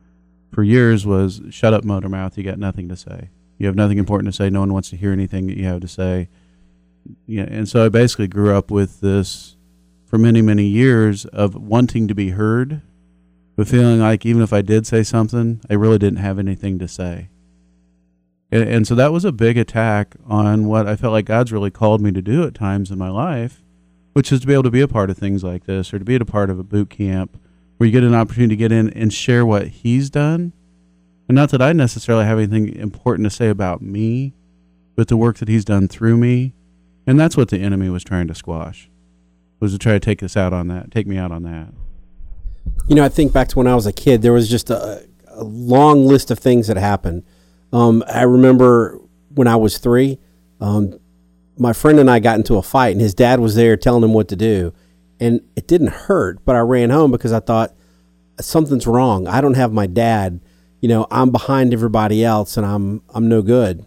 for 0.51 0.63
years 0.63 1.05
was, 1.05 1.41
"Shut 1.49 1.73
up, 1.73 1.83
motor 1.83 2.09
mouth. 2.09 2.37
You 2.37 2.43
got 2.43 2.59
nothing 2.59 2.89
to 2.89 2.95
say. 2.95 3.29
You 3.57 3.67
have 3.67 3.75
nothing 3.75 3.97
important 3.97 4.33
to 4.33 4.35
say. 4.35 4.49
No 4.49 4.61
one 4.61 4.73
wants 4.73 4.89
to 4.89 4.97
hear 4.97 5.11
anything 5.11 5.47
that 5.47 5.57
you 5.57 5.65
have 5.65 5.81
to 5.81 5.87
say." 5.87 6.29
Yeah, 7.25 7.43
and 7.43 7.67
so 7.67 7.85
I 7.85 7.89
basically 7.89 8.27
grew 8.27 8.55
up 8.55 8.71
with 8.71 9.01
this 9.01 9.55
for 10.05 10.17
many, 10.17 10.41
many 10.41 10.65
years 10.65 11.25
of 11.25 11.55
wanting 11.55 12.07
to 12.07 12.13
be 12.15 12.29
heard, 12.29 12.81
but 13.55 13.67
feeling 13.67 13.99
like 13.99 14.25
even 14.25 14.41
if 14.41 14.53
I 14.53 14.61
did 14.61 14.85
say 14.85 15.03
something, 15.03 15.61
I 15.69 15.73
really 15.73 15.97
didn't 15.97 16.19
have 16.19 16.37
anything 16.37 16.79
to 16.79 16.87
say. 16.87 17.29
And, 18.51 18.67
and 18.67 18.87
so 18.87 18.93
that 18.95 19.13
was 19.13 19.25
a 19.25 19.31
big 19.31 19.57
attack 19.57 20.15
on 20.27 20.67
what 20.67 20.85
I 20.87 20.95
felt 20.95 21.13
like 21.13 21.25
God's 21.25 21.53
really 21.53 21.71
called 21.71 22.01
me 22.01 22.11
to 22.11 22.21
do 22.21 22.43
at 22.43 22.53
times 22.53 22.91
in 22.91 22.97
my 22.97 23.09
life, 23.09 23.63
which 24.13 24.31
is 24.31 24.41
to 24.41 24.47
be 24.47 24.53
able 24.53 24.63
to 24.63 24.71
be 24.71 24.81
a 24.81 24.87
part 24.87 25.09
of 25.09 25.17
things 25.17 25.43
like 25.43 25.65
this 25.65 25.93
or 25.93 25.99
to 25.99 26.05
be 26.05 26.15
a 26.15 26.25
part 26.25 26.49
of 26.49 26.59
a 26.59 26.63
boot 26.63 26.89
camp 26.89 27.39
where 27.77 27.87
you 27.87 27.91
get 27.91 28.03
an 28.03 28.13
opportunity 28.13 28.55
to 28.55 28.59
get 28.59 28.71
in 28.71 28.89
and 28.91 29.13
share 29.13 29.45
what 29.45 29.67
he's 29.67 30.09
done. 30.09 30.53
And 31.27 31.35
not 31.35 31.49
that 31.51 31.61
I 31.61 31.73
necessarily 31.73 32.25
have 32.25 32.37
anything 32.37 32.75
important 32.75 33.25
to 33.25 33.35
say 33.35 33.49
about 33.49 33.81
me, 33.81 34.33
but 34.95 35.07
the 35.07 35.17
work 35.17 35.37
that 35.37 35.47
he's 35.47 35.65
done 35.65 35.87
through 35.87 36.17
me. 36.17 36.53
And 37.07 37.19
that's 37.19 37.35
what 37.35 37.49
the 37.49 37.59
enemy 37.59 37.89
was 37.89 38.03
trying 38.03 38.27
to 38.27 38.35
squash, 38.35 38.89
was 39.59 39.71
to 39.71 39.79
try 39.79 39.93
to 39.93 39.99
take 39.99 40.21
us 40.21 40.37
out 40.37 40.53
on 40.53 40.67
that, 40.67 40.91
take 40.91 41.07
me 41.07 41.17
out 41.17 41.31
on 41.31 41.43
that. 41.43 41.69
You 42.87 42.95
know, 42.95 43.03
I 43.03 43.09
think 43.09 43.33
back 43.33 43.47
to 43.49 43.57
when 43.57 43.67
I 43.67 43.75
was 43.75 43.87
a 43.87 43.93
kid, 43.93 44.21
there 44.21 44.33
was 44.33 44.49
just 44.49 44.69
a, 44.69 45.07
a 45.27 45.43
long 45.43 46.05
list 46.05 46.29
of 46.29 46.37
things 46.37 46.67
that 46.67 46.77
happened. 46.77 47.23
Um, 47.73 48.03
I 48.07 48.23
remember 48.23 48.99
when 49.33 49.47
I 49.47 49.55
was 49.55 49.77
three, 49.77 50.19
um, 50.59 50.99
my 51.57 51.73
friend 51.73 51.99
and 51.99 52.09
I 52.09 52.19
got 52.19 52.37
into 52.37 52.57
a 52.57 52.61
fight, 52.61 52.91
and 52.91 53.01
his 53.01 53.13
dad 53.13 53.39
was 53.39 53.55
there 53.55 53.77
telling 53.77 54.03
him 54.03 54.13
what 54.13 54.27
to 54.29 54.35
do. 54.35 54.73
And 55.19 55.41
it 55.55 55.67
didn't 55.67 55.89
hurt, 55.89 56.43
but 56.45 56.55
I 56.55 56.59
ran 56.59 56.89
home 56.89 57.11
because 57.11 57.31
I 57.31 57.39
thought 57.39 57.75
something's 58.39 58.87
wrong. 58.87 59.27
I 59.27 59.41
don't 59.41 59.53
have 59.53 59.71
my 59.71 59.85
dad. 59.85 60.41
You 60.79 60.89
know, 60.89 61.05
I'm 61.11 61.29
behind 61.29 61.73
everybody 61.73 62.23
else, 62.23 62.57
and 62.57 62.65
I'm 62.65 63.03
I'm 63.13 63.27
no 63.27 63.41
good. 63.41 63.85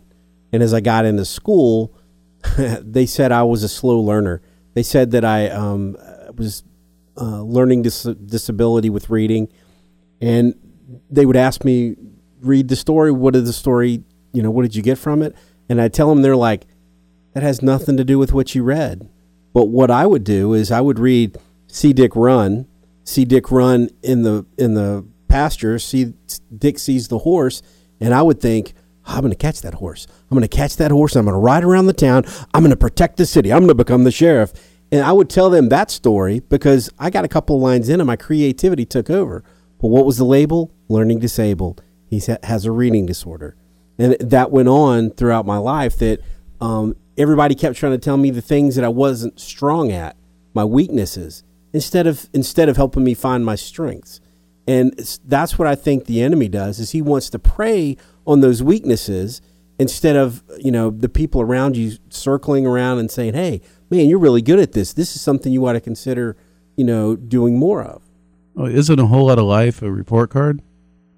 And 0.52 0.62
as 0.62 0.73
I 0.73 0.80
got 0.80 1.04
into 1.04 1.25
school, 1.25 1.92
they 2.56 3.06
said 3.06 3.33
I 3.33 3.42
was 3.42 3.62
a 3.64 3.68
slow 3.68 3.99
learner. 3.99 4.42
They 4.75 4.83
said 4.83 5.11
that 5.12 5.25
I 5.25 5.49
um, 5.49 5.97
was 6.37 6.62
uh, 7.16 7.42
learning 7.42 7.83
dis- 7.83 8.02
disability 8.02 8.90
with 8.90 9.11
reading, 9.11 9.49
and 10.21 10.54
they 11.11 11.26
would 11.26 11.37
ask 11.37 11.64
me, 11.64 11.97
read 12.40 12.68
the 12.68 12.76
story. 12.76 13.11
What 13.11 13.35
did 13.35 13.47
the 13.47 13.52
story, 13.52 14.04
you 14.33 14.42
know, 14.42 14.50
what 14.50 14.62
did 14.62 14.76
you 14.76 14.83
get 14.83 14.99
from 14.99 15.23
it? 15.23 15.35
And 15.68 15.80
I 15.80 15.88
tell 15.88 16.09
them, 16.09 16.23
they're 16.23 16.37
like, 16.37 16.66
that 17.35 17.43
has 17.43 17.62
nothing 17.62 17.97
to 17.97 18.05
do 18.05 18.19
with 18.19 18.33
what 18.33 18.55
you 18.55 18.62
read. 18.62 19.09
But 19.53 19.67
what 19.67 19.91
I 19.91 20.07
would 20.07 20.25
do 20.25 20.55
is 20.55 20.71
I 20.71 20.81
would 20.81 20.99
read 20.99 21.37
"See 21.67 21.93
Dick 21.93 22.17
Run," 22.17 22.67
see 23.05 23.25
Dick 23.25 23.50
run 23.50 23.91
in 24.03 24.23
the 24.23 24.47
in 24.57 24.75
the 24.75 25.05
pasture, 25.29 25.79
see 25.79 26.14
Dick 26.57 26.79
sees 26.79 27.09
the 27.09 27.19
horse, 27.19 27.62
and 28.00 28.14
I 28.14 28.23
would 28.23 28.41
think, 28.41 28.75
I'm 29.07 29.21
going 29.21 29.31
to 29.31 29.37
catch 29.37 29.61
that 29.62 29.75
horse. 29.75 30.07
I'm 30.31 30.37
going 30.37 30.49
to 30.49 30.57
catch 30.57 30.76
that 30.76 30.91
horse. 30.91 31.14
I'm 31.17 31.25
going 31.25 31.35
to 31.35 31.41
ride 31.41 31.64
around 31.64 31.87
the 31.87 31.93
town. 31.93 32.25
I'm 32.55 32.62
going 32.62 32.71
to 32.71 32.76
protect 32.76 33.17
the 33.17 33.26
city. 33.26 33.53
I'm 33.53 33.61
going 33.61 33.69
to 33.69 33.75
become 33.75 34.05
the 34.05 34.11
sheriff. 34.11 34.53
And 34.91 35.05
I 35.05 35.12
would 35.12 35.29
tell 35.29 35.50
them 35.50 35.69
that 35.69 35.91
story 35.91 36.41
because 36.41 36.91
I 36.99 37.11
got 37.11 37.25
a 37.25 37.29
couple 37.29 37.57
of 37.57 37.62
lines 37.62 37.88
in 37.88 38.00
and 38.00 38.07
my 38.07 38.17
creativity 38.17 38.87
took 38.87 39.11
over. 39.11 39.45
But 39.81 39.88
what 39.88 40.07
was 40.07 40.19
the 40.19 40.25
label? 40.25 40.73
Learning 40.88 41.19
disabled. 41.19 41.83
He 42.07 42.23
has 42.43 42.64
a 42.64 42.71
reading 42.71 43.07
disorder. 43.07 43.57
And 43.99 44.17
that 44.21 44.50
went 44.50 44.69
on 44.69 45.11
throughout 45.11 45.47
my 45.47 45.59
life 45.59 45.99
that 45.99 46.21
um, 46.61 46.97
everybody 47.16 47.54
kept 47.54 47.76
trying 47.76 47.92
to 47.92 47.99
tell 47.99 48.16
me 48.16 48.30
the 48.30 48.42
things 48.42 48.76
that 48.76 48.85
I 48.85 48.88
wasn't 48.88 49.38
strong 49.40 49.92
at, 49.92 50.16
my 50.52 50.64
weaknesses, 50.64 51.42
instead 51.73 52.06
of 52.06 52.28
instead 52.33 52.68
of 52.68 52.76
helping 52.76 53.04
me 53.04 53.14
find 53.14 53.44
my 53.44 53.54
strengths. 53.54 54.21
And 54.66 54.99
that's 55.26 55.59
what 55.59 55.68
I 55.68 55.75
think 55.75 56.06
the 56.06 56.23
enemy 56.23 56.49
does 56.49 56.78
is 56.78 56.92
he 56.92 57.02
wants 57.02 57.28
to 57.30 57.38
prey 57.38 57.97
on 58.26 58.40
those 58.40 58.62
weaknesses 58.62 59.42
instead 59.78 60.16
of, 60.16 60.42
you 60.59 60.71
know, 60.71 60.90
the 60.90 61.09
people 61.09 61.42
around 61.42 61.76
you 61.76 61.99
circling 62.09 62.66
around 62.66 62.99
and 62.99 63.11
saying, 63.11 63.35
"Hey, 63.35 63.61
man, 63.90 64.06
you're 64.06 64.18
really 64.18 64.42
good 64.42 64.59
at 64.59 64.73
this. 64.73 64.92
This 64.92 65.14
is 65.14 65.21
something 65.21 65.52
you 65.52 65.66
ought 65.66 65.75
to 65.75 65.80
consider, 65.80 66.37
you 66.76 66.85
know, 66.85 67.16
doing 67.16 67.59
more 67.59 67.83
of." 67.83 68.02
Oh, 68.56 68.66
isn't 68.66 68.99
a 68.99 69.06
whole 69.06 69.26
lot 69.26 69.38
of 69.38 69.44
life 69.44 69.83
a 69.83 69.90
report 69.90 70.30
card? 70.30 70.62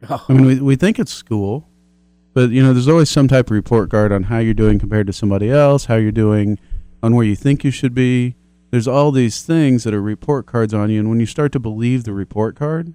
Oh. 0.09 0.25
I 0.29 0.33
mean, 0.33 0.47
we, 0.47 0.61
we 0.61 0.77
think 0.77 0.99
it's 0.99 1.13
school, 1.13 1.69
but 2.37 2.51
you 2.51 2.63
know, 2.63 2.75
there's 2.75 2.87
always 2.87 3.09
some 3.09 3.29
type 3.29 3.47
of 3.47 3.53
report 3.53 3.91
card 3.91 4.13
on 4.13 4.25
how 4.25 4.37
you're 4.37 4.53
doing 4.53 4.79
compared 4.79 5.07
to 5.07 5.13
somebody 5.15 5.51
else, 5.51 5.87
how 5.87 5.95
you're 5.95 6.13
doing 6.13 6.59
on 7.03 7.17
where 7.17 7.25
you 7.25 7.35
think 7.35 7.65
you 7.65 7.71
should 7.71 7.95
be. 7.95 8.37
There's 8.71 8.87
all 8.87 9.11
these 9.11 9.41
things 9.41 9.85
that 9.85 9.95
are 9.95 10.03
report 10.03 10.45
cards 10.45 10.75
on 10.75 10.91
you, 10.91 11.01
and 11.01 11.09
when 11.09 11.19
you 11.19 11.25
start 11.25 11.51
to 11.53 11.59
believe 11.59 12.05
the 12.05 12.13
report 12.13 12.55
card 12.55 12.93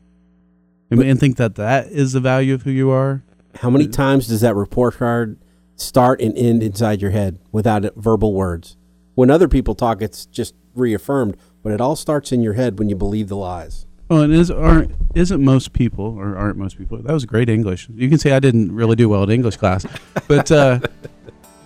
and, 0.92 1.02
and 1.02 1.20
think 1.20 1.38
that 1.38 1.56
that 1.56 1.88
is 1.88 2.14
the 2.14 2.20
value 2.20 2.54
of 2.54 2.62
who 2.62 2.70
you 2.70 2.92
are, 2.92 3.24
how 3.56 3.72
many 3.72 3.88
times 3.88 4.28
does 4.28 4.42
that 4.42 4.54
report 4.54 4.98
card 4.98 5.40
start 5.76 6.22
and 6.22 6.38
end 6.38 6.62
inside 6.62 7.02
your 7.02 7.10
head 7.10 7.40
without 7.52 7.84
verbal 7.96 8.36
words? 8.36 8.78
When 9.16 9.32
other 9.32 9.48
people 9.48 9.74
talk, 9.74 10.04
it's 10.04 10.28
just 10.28 10.54
reaffirmed, 10.76 11.36
but 11.64 11.74
it 11.74 11.82
all 11.82 11.96
starts 11.96 12.32
in 12.32 12.44
your 12.44 12.54
head 12.54 12.78
when 12.78 12.90
you 12.90 12.96
believe 12.96 13.28
the 13.28 13.38
lies. 13.38 13.88
Well, 14.12 14.24
and 14.24 14.34
is 14.34 14.52
aren't 14.52 14.92
isn't 15.16 15.42
most 15.42 15.72
people 15.72 16.18
or 16.20 16.36
aren't 16.36 16.58
most 16.58 16.78
people? 16.78 16.98
That 16.98 17.14
was 17.14 17.24
great 17.24 17.48
English. 17.48 17.88
You 17.96 18.10
can 18.10 18.18
say 18.18 18.34
I 18.34 18.42
didn't 18.42 18.76
really 18.76 18.98
do 18.98 19.08
well 19.08 19.24
in 19.24 19.32
English 19.32 19.56
class, 19.56 19.86
but 20.28 20.52
uh, 20.52 20.80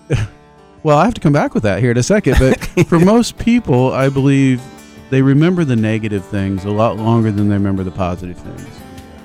well, 0.83 0.99
I 0.99 1.05
have 1.05 1.15
to 1.15 1.21
come 1.21 1.33
back 1.33 1.55
with 1.55 1.63
that 1.63 1.79
here 1.79 1.89
in 1.89 1.97
a 1.97 2.03
second. 2.03 2.35
But 2.37 2.85
for 2.85 2.99
most 3.13 3.39
people, 3.39 3.93
I 3.93 4.09
believe 4.09 4.61
they 5.09 5.23
remember 5.23 5.65
the 5.65 5.75
negative 5.75 6.23
things 6.23 6.65
a 6.65 6.69
lot 6.69 6.97
longer 6.97 7.31
than 7.31 7.49
they 7.49 7.55
remember 7.55 7.83
the 7.83 7.89
positive 7.89 8.37
things, 8.37 8.79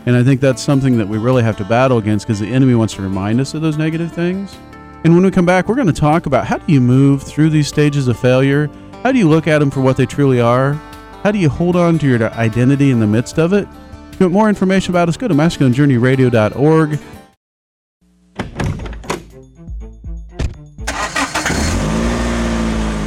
and 0.07 0.17
I 0.17 0.25
think 0.25 0.41
that's 0.41 0.62
something 0.62 0.97
that 0.97 1.07
we 1.07 1.19
really 1.19 1.43
have 1.43 1.59
to 1.59 1.65
battle 1.67 1.99
against 1.99 2.27
because 2.27 2.41
the 2.41 2.49
enemy 2.49 2.75
wants 2.75 2.95
to 2.95 3.03
remind 3.03 3.39
us 3.39 3.53
of 3.53 3.61
those 3.61 3.77
negative 3.77 4.11
things. 4.11 4.57
And 5.05 5.15
when 5.15 5.23
we 5.23 5.31
come 5.31 5.45
back, 5.45 5.69
we're 5.69 5.75
going 5.75 5.89
to 5.89 5.93
talk 5.93 6.25
about 6.25 6.47
how 6.47 6.57
do 6.57 6.73
you 6.73 6.81
move 6.81 7.23
through 7.23 7.50
these 7.50 7.69
stages 7.69 8.09
of 8.09 8.19
failure. 8.19 8.71
How 9.03 9.12
do 9.12 9.19
you 9.19 9.29
look 9.29 9.47
at 9.47 9.59
them 9.59 9.71
for 9.71 9.83
what 9.83 9.99
they 9.99 10.07
truly 10.07 10.41
are? 10.41 10.81
How 11.23 11.31
do 11.31 11.39
you 11.39 11.50
hold 11.50 11.77
on 11.77 11.99
to 11.99 12.09
your 12.09 12.33
identity 12.33 12.91
in 12.91 12.99
the 12.99 13.07
midst 13.07 13.39
of 13.39 13.53
it? 13.53 13.69
If 14.12 14.21
you 14.21 14.27
want 14.27 14.33
more 14.33 14.49
information 14.49 14.93
about 14.93 15.09
us, 15.09 15.19
go 15.19 15.29
to 15.29 15.35
masculinejourneyradio.org. 15.35 16.99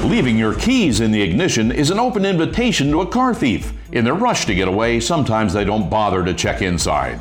Leaving 0.10 0.38
your 0.38 0.53
keys 0.53 1.00
in 1.00 1.12
the 1.12 1.24
ignition 1.24 1.72
is 1.72 1.89
an 1.89 1.98
open 1.98 2.24
invitation 2.24 2.91
to 2.91 3.01
a 3.01 3.08
car 3.08 3.34
thief. 3.34 3.74
In 3.91 4.05
their 4.05 4.13
rush 4.13 4.46
to 4.46 4.53
get 4.53 4.67
away, 4.67 5.00
sometimes 5.00 5.53
they 5.53 5.65
don't 5.65 5.89
bother 5.89 6.24
to 6.24 6.36
check 6.36 6.62
inside. 6.62 7.17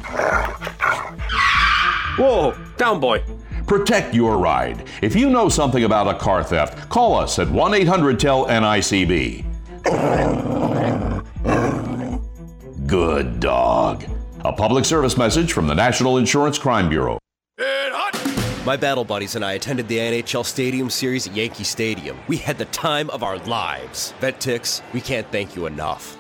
Whoa, 2.19 2.55
down 2.77 3.01
boy. 3.01 3.25
Protect 3.67 4.15
your 4.15 4.37
ride. 4.37 4.87
If 5.01 5.17
you 5.17 5.31
know 5.31 5.49
something 5.49 5.85
about 5.85 6.15
a 6.15 6.19
car 6.19 6.45
theft, 6.45 6.91
call 6.91 7.15
us 7.15 7.39
at 7.39 7.49
1 7.49 7.73
800 7.73 8.21
TEL 8.21 8.45
NICB. 8.47 9.52
Good 12.87 13.41
dog. 13.41 14.05
A 14.45 14.53
public 14.53 14.85
service 14.85 15.17
message 15.17 15.53
from 15.53 15.67
the 15.67 15.75
National 15.75 16.19
Insurance 16.19 16.59
Crime 16.59 16.89
Bureau. 16.89 17.19
My 18.65 18.77
battle 18.77 19.05
buddies 19.05 19.35
and 19.35 19.45
I 19.45 19.55
attended 19.55 19.89
the 19.89 19.99
NHL 19.99 20.45
Stadium 20.45 20.89
Series 20.89 21.27
at 21.27 21.35
Yankee 21.35 21.65
Stadium. 21.65 22.17
We 22.29 22.37
had 22.37 22.59
the 22.59 22.67
time 22.67 23.11
of 23.11 23.25
our 23.25 23.39
lives. 23.39 24.15
VetTix, 24.21 24.83
we 24.93 25.01
can't 25.01 25.27
thank 25.33 25.57
you 25.57 25.67
enough. 25.67 26.17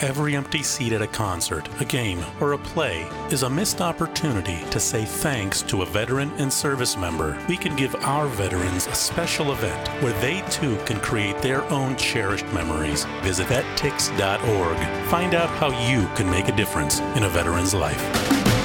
Every 0.00 0.36
empty 0.36 0.62
seat 0.62 0.92
at 0.92 1.00
a 1.00 1.06
concert, 1.06 1.70
a 1.80 1.84
game, 1.86 2.22
or 2.38 2.52
a 2.52 2.58
play 2.58 3.08
is 3.30 3.44
a 3.44 3.48
missed 3.48 3.80
opportunity 3.80 4.62
to 4.70 4.78
say 4.78 5.06
thanks 5.06 5.62
to 5.62 5.80
a 5.80 5.86
veteran 5.86 6.30
and 6.32 6.52
service 6.52 6.98
member. 6.98 7.42
We 7.48 7.56
can 7.56 7.74
give 7.76 7.94
our 7.96 8.26
veterans 8.26 8.86
a 8.88 8.94
special 8.94 9.52
event 9.52 9.88
where 10.02 10.12
they 10.20 10.42
too 10.50 10.76
can 10.84 11.00
create 11.00 11.38
their 11.38 11.64
own 11.72 11.96
cherished 11.96 12.46
memories. 12.52 13.04
Visit 13.22 13.46
vettix.org. 13.46 15.06
Find 15.06 15.34
out 15.34 15.48
how 15.48 15.68
you 15.88 16.06
can 16.14 16.30
make 16.30 16.48
a 16.48 16.56
difference 16.56 17.00
in 17.16 17.22
a 17.22 17.28
veteran's 17.30 17.72
life. 17.72 18.55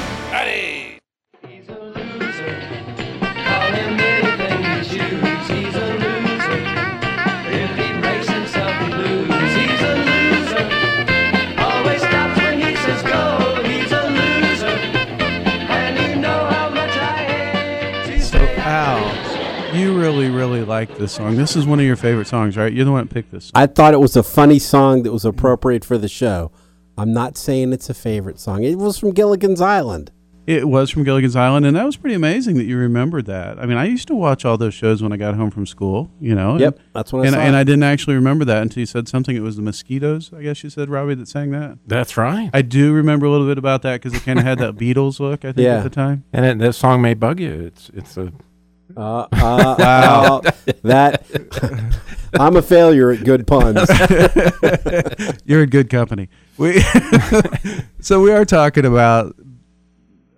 Really, 20.29 20.57
really 20.57 20.65
like 20.65 20.97
this 20.97 21.13
song. 21.13 21.35
This 21.35 21.55
is 21.55 21.65
one 21.65 21.79
of 21.79 21.85
your 21.85 21.95
favorite 21.95 22.27
songs, 22.27 22.55
right? 22.55 22.71
You're 22.71 22.85
the 22.85 22.91
one 22.91 23.05
that 23.07 23.13
picked 23.13 23.31
this. 23.31 23.51
I 23.55 23.65
thought 23.65 23.93
it 23.93 23.99
was 23.99 24.15
a 24.15 24.23
funny 24.23 24.59
song 24.59 25.03
that 25.03 25.11
was 25.11 25.25
appropriate 25.25 25.83
for 25.83 25.97
the 25.97 26.07
show. 26.07 26.51
I'm 26.97 27.13
not 27.13 27.37
saying 27.37 27.73
it's 27.73 27.89
a 27.89 27.93
favorite 27.93 28.39
song. 28.39 28.63
It 28.63 28.77
was 28.77 28.97
from 28.99 29.11
Gilligan's 29.11 29.61
Island. 29.61 30.11
It 30.47 30.67
was 30.67 30.89
from 30.89 31.03
Gilligan's 31.03 31.35
Island, 31.35 31.65
and 31.65 31.75
that 31.77 31.85
was 31.85 31.97
pretty 31.97 32.15
amazing 32.15 32.57
that 32.57 32.65
you 32.65 32.77
remembered 32.77 33.25
that. 33.27 33.59
I 33.59 33.65
mean, 33.65 33.77
I 33.77 33.85
used 33.85 34.07
to 34.09 34.15
watch 34.15 34.43
all 34.43 34.57
those 34.57 34.73
shows 34.73 35.01
when 35.01 35.13
I 35.13 35.17
got 35.17 35.35
home 35.35 35.49
from 35.49 35.65
school, 35.65 36.11
you 36.19 36.35
know. 36.35 36.57
Yep, 36.57 36.75
and, 36.75 36.85
that's 36.93 37.13
when 37.13 37.21
I 37.23 37.25
and, 37.27 37.35
saw 37.35 37.41
and. 37.41 37.55
I 37.55 37.63
didn't 37.63 37.83
actually 37.83 38.15
remember 38.15 38.43
that 38.45 38.61
until 38.61 38.81
you 38.81 38.87
said 38.87 39.07
something. 39.07 39.35
It 39.35 39.41
was 39.41 39.55
the 39.55 39.61
Mosquitoes, 39.61 40.31
I 40.35 40.41
guess 40.41 40.63
you 40.63 40.69
said, 40.69 40.89
Robbie, 40.89 41.15
that 41.15 41.27
sang 41.27 41.51
that. 41.51 41.77
That's 41.87 42.17
right. 42.17 42.49
I 42.53 42.63
do 42.63 42.91
remember 42.91 43.27
a 43.27 43.29
little 43.31 43.47
bit 43.47 43.59
about 43.59 43.83
that 43.83 44.01
because 44.01 44.13
it 44.17 44.23
kind 44.25 44.39
of 44.39 44.45
had 44.45 44.57
that 44.59 44.75
Beatles 44.77 45.19
look, 45.19 45.45
I 45.45 45.51
think, 45.53 45.65
Yeah. 45.65 45.77
at 45.77 45.83
the 45.83 45.89
time. 45.89 46.25
And 46.33 46.43
it, 46.45 46.57
that 46.59 46.73
song 46.73 47.01
may 47.01 47.13
bug 47.13 47.39
you. 47.39 47.51
It's 47.51 47.89
it's 47.93 48.17
a 48.17 48.33
Uh, 48.98 49.21
uh, 49.21 49.27
wow. 49.79 50.41
that 50.83 51.25
I'm 52.33 52.55
a 52.55 52.62
failure 52.62 53.12
at 53.12 53.24
good 53.24 53.45
puns. 53.48 53.88
You're 55.45 55.63
in 55.63 55.69
good 55.69 55.89
company. 55.89 56.29
We 56.57 56.81
so 58.00 58.21
we 58.21 58.31
are 58.31 58.45
talking 58.45 58.86
about 58.86 59.36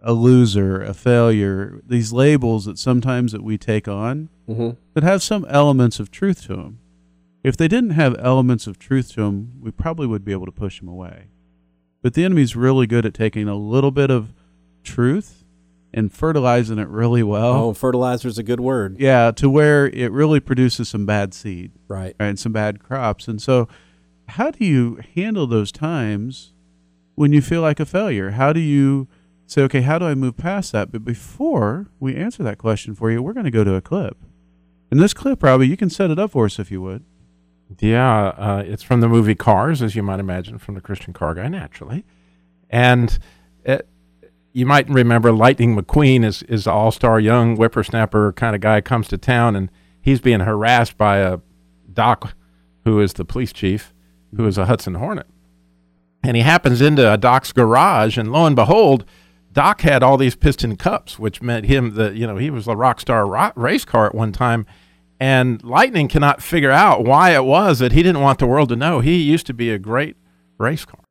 a 0.02 0.14
loser, 0.14 0.82
a 0.82 0.94
failure, 0.94 1.82
these 1.88 2.12
labels 2.12 2.66
that 2.66 2.78
sometimes 2.78 3.32
that 3.32 3.44
we 3.44 3.58
take 3.58 3.88
on 3.88 4.30
Mhm. 4.50 4.76
that 4.94 5.04
have 5.04 5.24
some 5.24 5.46
elements 5.50 6.00
of 6.02 6.12
truth 6.12 6.42
to 6.48 6.56
them. 6.58 6.80
If 7.44 7.56
they 7.56 7.68
didn't 7.70 7.92
have 7.92 8.16
elements 8.20 8.68
of 8.68 8.78
truth 8.78 9.14
to 9.14 9.22
them, 9.22 9.54
we 9.62 9.72
probably 9.72 10.06
would 10.08 10.26
be 10.26 10.34
able 10.34 10.46
to 10.46 10.52
push 10.52 10.80
them 10.80 10.90
away. 10.90 11.28
But 12.02 12.14
the 12.14 12.26
enemy's 12.26 12.54
really 12.56 12.86
good 12.86 13.06
at 13.06 13.14
taking 13.14 13.48
a 13.48 13.56
little 13.56 13.92
bit 13.92 14.12
of 14.12 14.34
truth 14.84 15.43
and 15.94 16.12
fertilizing 16.12 16.80
it 16.80 16.88
really 16.88 17.24
well. 17.24 17.54
Oh, 17.54 17.74
fertilizer's 17.74 18.38
a 18.38 18.44
good 18.44 18.60
word. 18.60 19.00
Yeah, 19.00 19.32
to 19.32 19.50
where 19.50 19.88
it 19.88 20.12
really 20.12 20.40
produces 20.40 20.90
some 20.90 21.06
bad 21.06 21.34
seed. 21.34 21.72
Right. 21.88 22.16
And 22.20 22.40
some 22.40 22.52
bad 22.52 22.84
crops. 22.84 23.28
And 23.28 23.42
so, 23.42 23.68
how 24.30 24.52
do 24.52 24.66
you 24.66 25.00
handle 25.16 25.46
those 25.48 25.72
times 25.72 26.54
when 27.16 27.34
you 27.34 27.42
feel 27.42 27.62
like 27.62 27.80
a 27.80 27.86
failure? 27.86 28.32
How 28.32 28.54
do 28.54 28.60
you 28.60 29.08
say, 29.46 29.62
okay, 29.64 29.82
how 29.82 30.00
do 30.00 30.06
I 30.06 30.16
move 30.16 30.38
past 30.38 30.72
that? 30.72 30.92
But 30.92 31.06
before 31.06 31.88
we 32.00 32.16
answer 32.16 32.42
that 32.44 32.58
question 32.58 32.96
for 32.96 33.12
you, 33.12 33.22
we're 33.22 33.34
going 33.34 33.46
to 33.46 33.52
go 33.52 33.64
to 33.64 33.76
a 33.76 33.82
clip. 33.82 34.18
And 34.90 35.00
this 35.00 35.14
clip, 35.14 35.44
Robbie, 35.44 35.68
you 35.68 35.78
can 35.78 35.90
set 35.90 36.12
it 36.12 36.20
up 36.20 36.32
for 36.32 36.46
us 36.46 36.60
if 36.60 36.72
you 36.72 36.82
would. 36.82 37.04
Yeah, 37.80 38.28
uh, 38.28 38.64
it's 38.66 38.84
from 38.84 39.02
the 39.02 39.10
movie 39.10 39.36
Cars, 39.36 39.82
as 39.82 39.96
you 39.96 40.04
might 40.04 40.20
imagine, 40.20 40.60
from 40.60 40.76
the 40.76 40.82
Christian 40.82 41.14
car 41.14 41.34
guy, 41.34 41.48
naturally. 41.48 42.06
And 42.70 43.18
it, 43.64 43.88
you 44.54 44.66
might 44.68 44.88
remember 44.88 45.32
Lightning 45.32 45.76
McQueen 45.76 46.24
is 46.24 46.44
is 46.44 46.66
the 46.66 46.72
all 46.72 46.92
star 46.92 47.20
young 47.20 47.58
whippersnapper 47.58 48.34
kind 48.34 48.56
of 48.56 48.62
guy 48.62 48.80
comes 48.82 49.08
to 49.10 49.18
town 49.18 49.56
and 49.56 49.70
he's 50.00 50.22
being 50.22 50.42
harassed 50.42 50.98
by 50.98 51.18
a 51.18 51.40
doc 51.92 52.36
who 52.86 53.00
is 53.02 53.14
the 53.14 53.26
police 53.26 53.52
chief, 53.52 53.94
who 54.36 54.46
is 54.46 54.58
a 54.58 54.66
Hudson 54.66 54.96
Hornet. 54.96 55.28
And 56.24 56.38
he 56.38 56.44
happens 56.44 56.82
into 56.82 57.12
a 57.12 57.18
doc's 57.18 57.52
garage, 57.52 58.18
and 58.18 58.32
lo 58.32 58.46
and 58.46 58.56
behold, 58.56 59.06
Doc 59.52 59.82
had 59.82 60.02
all 60.04 60.18
these 60.18 60.36
piston 60.36 60.76
cups, 60.78 61.20
which 61.20 61.42
meant 61.42 61.66
him 61.66 61.96
that 61.96 62.16
you 62.16 62.26
know 62.26 62.38
he 62.38 62.50
was 62.50 62.68
a 62.68 62.76
rock 62.76 63.00
star 63.00 63.28
ro- 63.28 63.52
race 63.56 63.86
car 63.86 64.06
at 64.06 64.16
one 64.16 64.32
time. 64.32 64.66
And 65.20 65.64
Lightning 65.64 66.08
cannot 66.08 66.42
figure 66.42 66.72
out 66.72 67.06
why 67.06 67.34
it 67.34 67.46
was 67.46 67.80
that 67.80 67.94
he 67.94 68.04
didn't 68.04 68.22
want 68.22 68.40
the 68.40 68.48
world 68.48 68.70
to 68.70 68.76
know 68.76 69.00
he 69.00 69.22
used 69.22 69.46
to 69.46 69.54
be 69.54 69.70
a 69.70 69.80
great 69.80 70.18
race 70.58 70.86
car. 70.86 71.03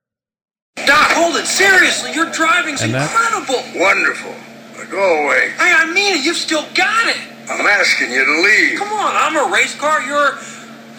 Doc, 0.76 1.10
hold 1.12 1.36
it. 1.36 1.46
Seriously, 1.46 2.12
your 2.14 2.30
driving's 2.30 2.80
And 2.82 2.94
that- 2.94 3.10
incredible. 3.10 3.62
Wonderful. 3.78 4.34
Now 4.76 4.84
go 4.90 5.24
away. 5.24 5.50
Hey, 5.58 5.72
I 5.72 5.84
mean 5.86 6.14
it. 6.16 6.24
You've 6.24 6.36
still 6.36 6.66
got 6.74 7.06
it. 7.08 7.18
I'm 7.50 7.66
asking 7.66 8.10
you 8.12 8.24
to 8.24 8.40
leave. 8.42 8.78
Come 8.78 8.92
on, 8.92 9.14
I'm 9.14 9.36
a 9.36 9.52
race 9.52 9.74
car. 9.74 10.00
You're 10.02 10.38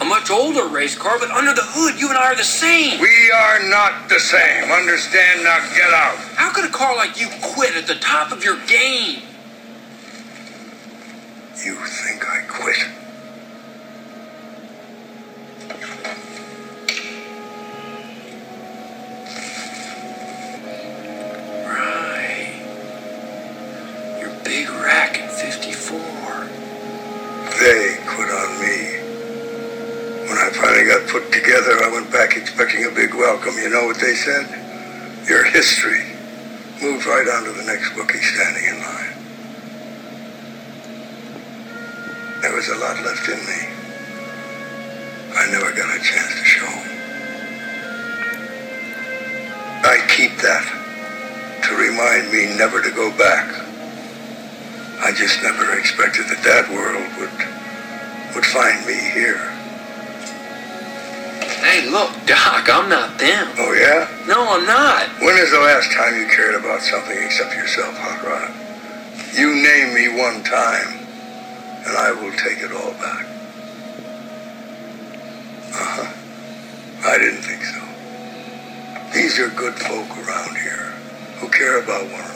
a 0.00 0.04
much 0.04 0.30
older 0.30 0.66
race 0.68 0.96
car, 0.96 1.18
but 1.18 1.30
under 1.30 1.52
the 1.54 1.62
hood, 1.64 1.98
you 1.98 2.08
and 2.08 2.16
I 2.18 2.26
are 2.32 2.34
the 2.36 2.44
same. 2.44 3.00
We 3.00 3.30
are 3.32 3.62
not 3.68 4.08
the 4.08 4.20
same. 4.20 4.70
Understand? 4.70 5.42
Now 5.42 5.58
get 5.74 5.92
out. 5.92 6.16
How 6.36 6.50
could 6.52 6.64
a 6.64 6.68
car 6.70 6.94
like 6.96 7.20
you 7.20 7.28
quit 7.42 7.74
at 7.76 7.86
the 7.86 7.96
top 7.96 8.30
of 8.30 8.44
your 8.44 8.56
game? 8.66 9.22
You 11.64 11.74
think 11.86 12.24
I 12.28 12.40
quit? 12.46 12.86
Rack 24.84 25.18
in 25.18 25.28
54. 25.28 25.98
They 27.60 27.96
quit 28.06 28.30
on 28.30 28.60
me. 28.60 29.00
When 30.28 30.38
I 30.38 30.50
finally 30.52 30.86
got 30.86 31.08
put 31.08 31.32
together, 31.32 31.82
I 31.84 31.90
went 31.92 32.12
back 32.12 32.36
expecting 32.36 32.84
a 32.84 32.90
big 32.90 33.14
welcome. 33.14 33.54
You 33.56 33.70
know 33.70 33.86
what 33.86 33.98
they 34.00 34.14
said? 34.14 34.46
You're 35.28 35.44
history. 35.44 36.04
Move 36.82 37.06
right 37.06 37.26
on 37.28 37.44
to 37.44 37.52
the 37.52 37.64
next 37.64 37.94
bookie 37.94 38.18
standing 38.20 38.64
in 38.64 38.80
line. 38.82 39.30
There 42.42 42.54
was 42.54 42.68
a 42.68 42.76
lot 42.76 43.02
left 43.04 43.28
in 43.28 43.40
me. 43.46 43.88
I 45.34 45.50
never 45.50 45.72
got 45.72 45.96
a 45.96 46.02
chance 46.02 46.34
to 46.38 46.44
show 46.44 46.66
'em. 46.66 47.06
I 49.70 49.98
keep 50.08 50.36
that 50.38 50.64
to 51.64 51.76
remind 51.76 52.32
me 52.32 52.56
never 52.56 52.82
to 52.82 52.90
go 52.90 53.10
back. 53.12 53.63
I 55.04 55.12
just 55.12 55.42
never 55.42 55.76
expected 55.78 56.24
that 56.32 56.42
that 56.48 56.64
world 56.72 57.04
would 57.20 57.36
would 58.34 58.46
find 58.46 58.80
me 58.88 58.96
here. 59.12 59.52
Hey, 61.60 61.84
look, 61.90 62.08
Doc, 62.24 62.64
I'm 62.72 62.88
not 62.88 63.18
them. 63.18 63.52
Oh 63.58 63.74
yeah? 63.76 64.08
No, 64.26 64.56
I'm 64.56 64.64
not. 64.64 65.06
When 65.20 65.36
is 65.36 65.50
the 65.50 65.60
last 65.60 65.92
time 65.92 66.16
you 66.16 66.26
cared 66.28 66.54
about 66.54 66.80
something 66.80 67.18
except 67.20 67.52
yourself, 67.54 67.94
Hot 67.98 68.24
Rod? 68.24 68.48
You 69.36 69.52
name 69.52 69.92
me 69.92 70.08
one 70.16 70.42
time, 70.42 70.96
and 71.84 71.96
I 71.96 72.12
will 72.12 72.32
take 72.32 72.64
it 72.64 72.72
all 72.72 72.92
back. 72.96 73.26
Uh-huh. 75.68 76.08
I 77.04 77.18
didn't 77.18 77.42
think 77.42 77.62
so. 77.62 77.80
These 79.12 79.38
are 79.38 79.50
good 79.50 79.74
folk 79.74 80.08
around 80.26 80.56
here 80.56 80.96
who 81.40 81.48
care 81.50 81.82
about 81.82 82.04
one 82.04 82.20
another. 82.20 82.33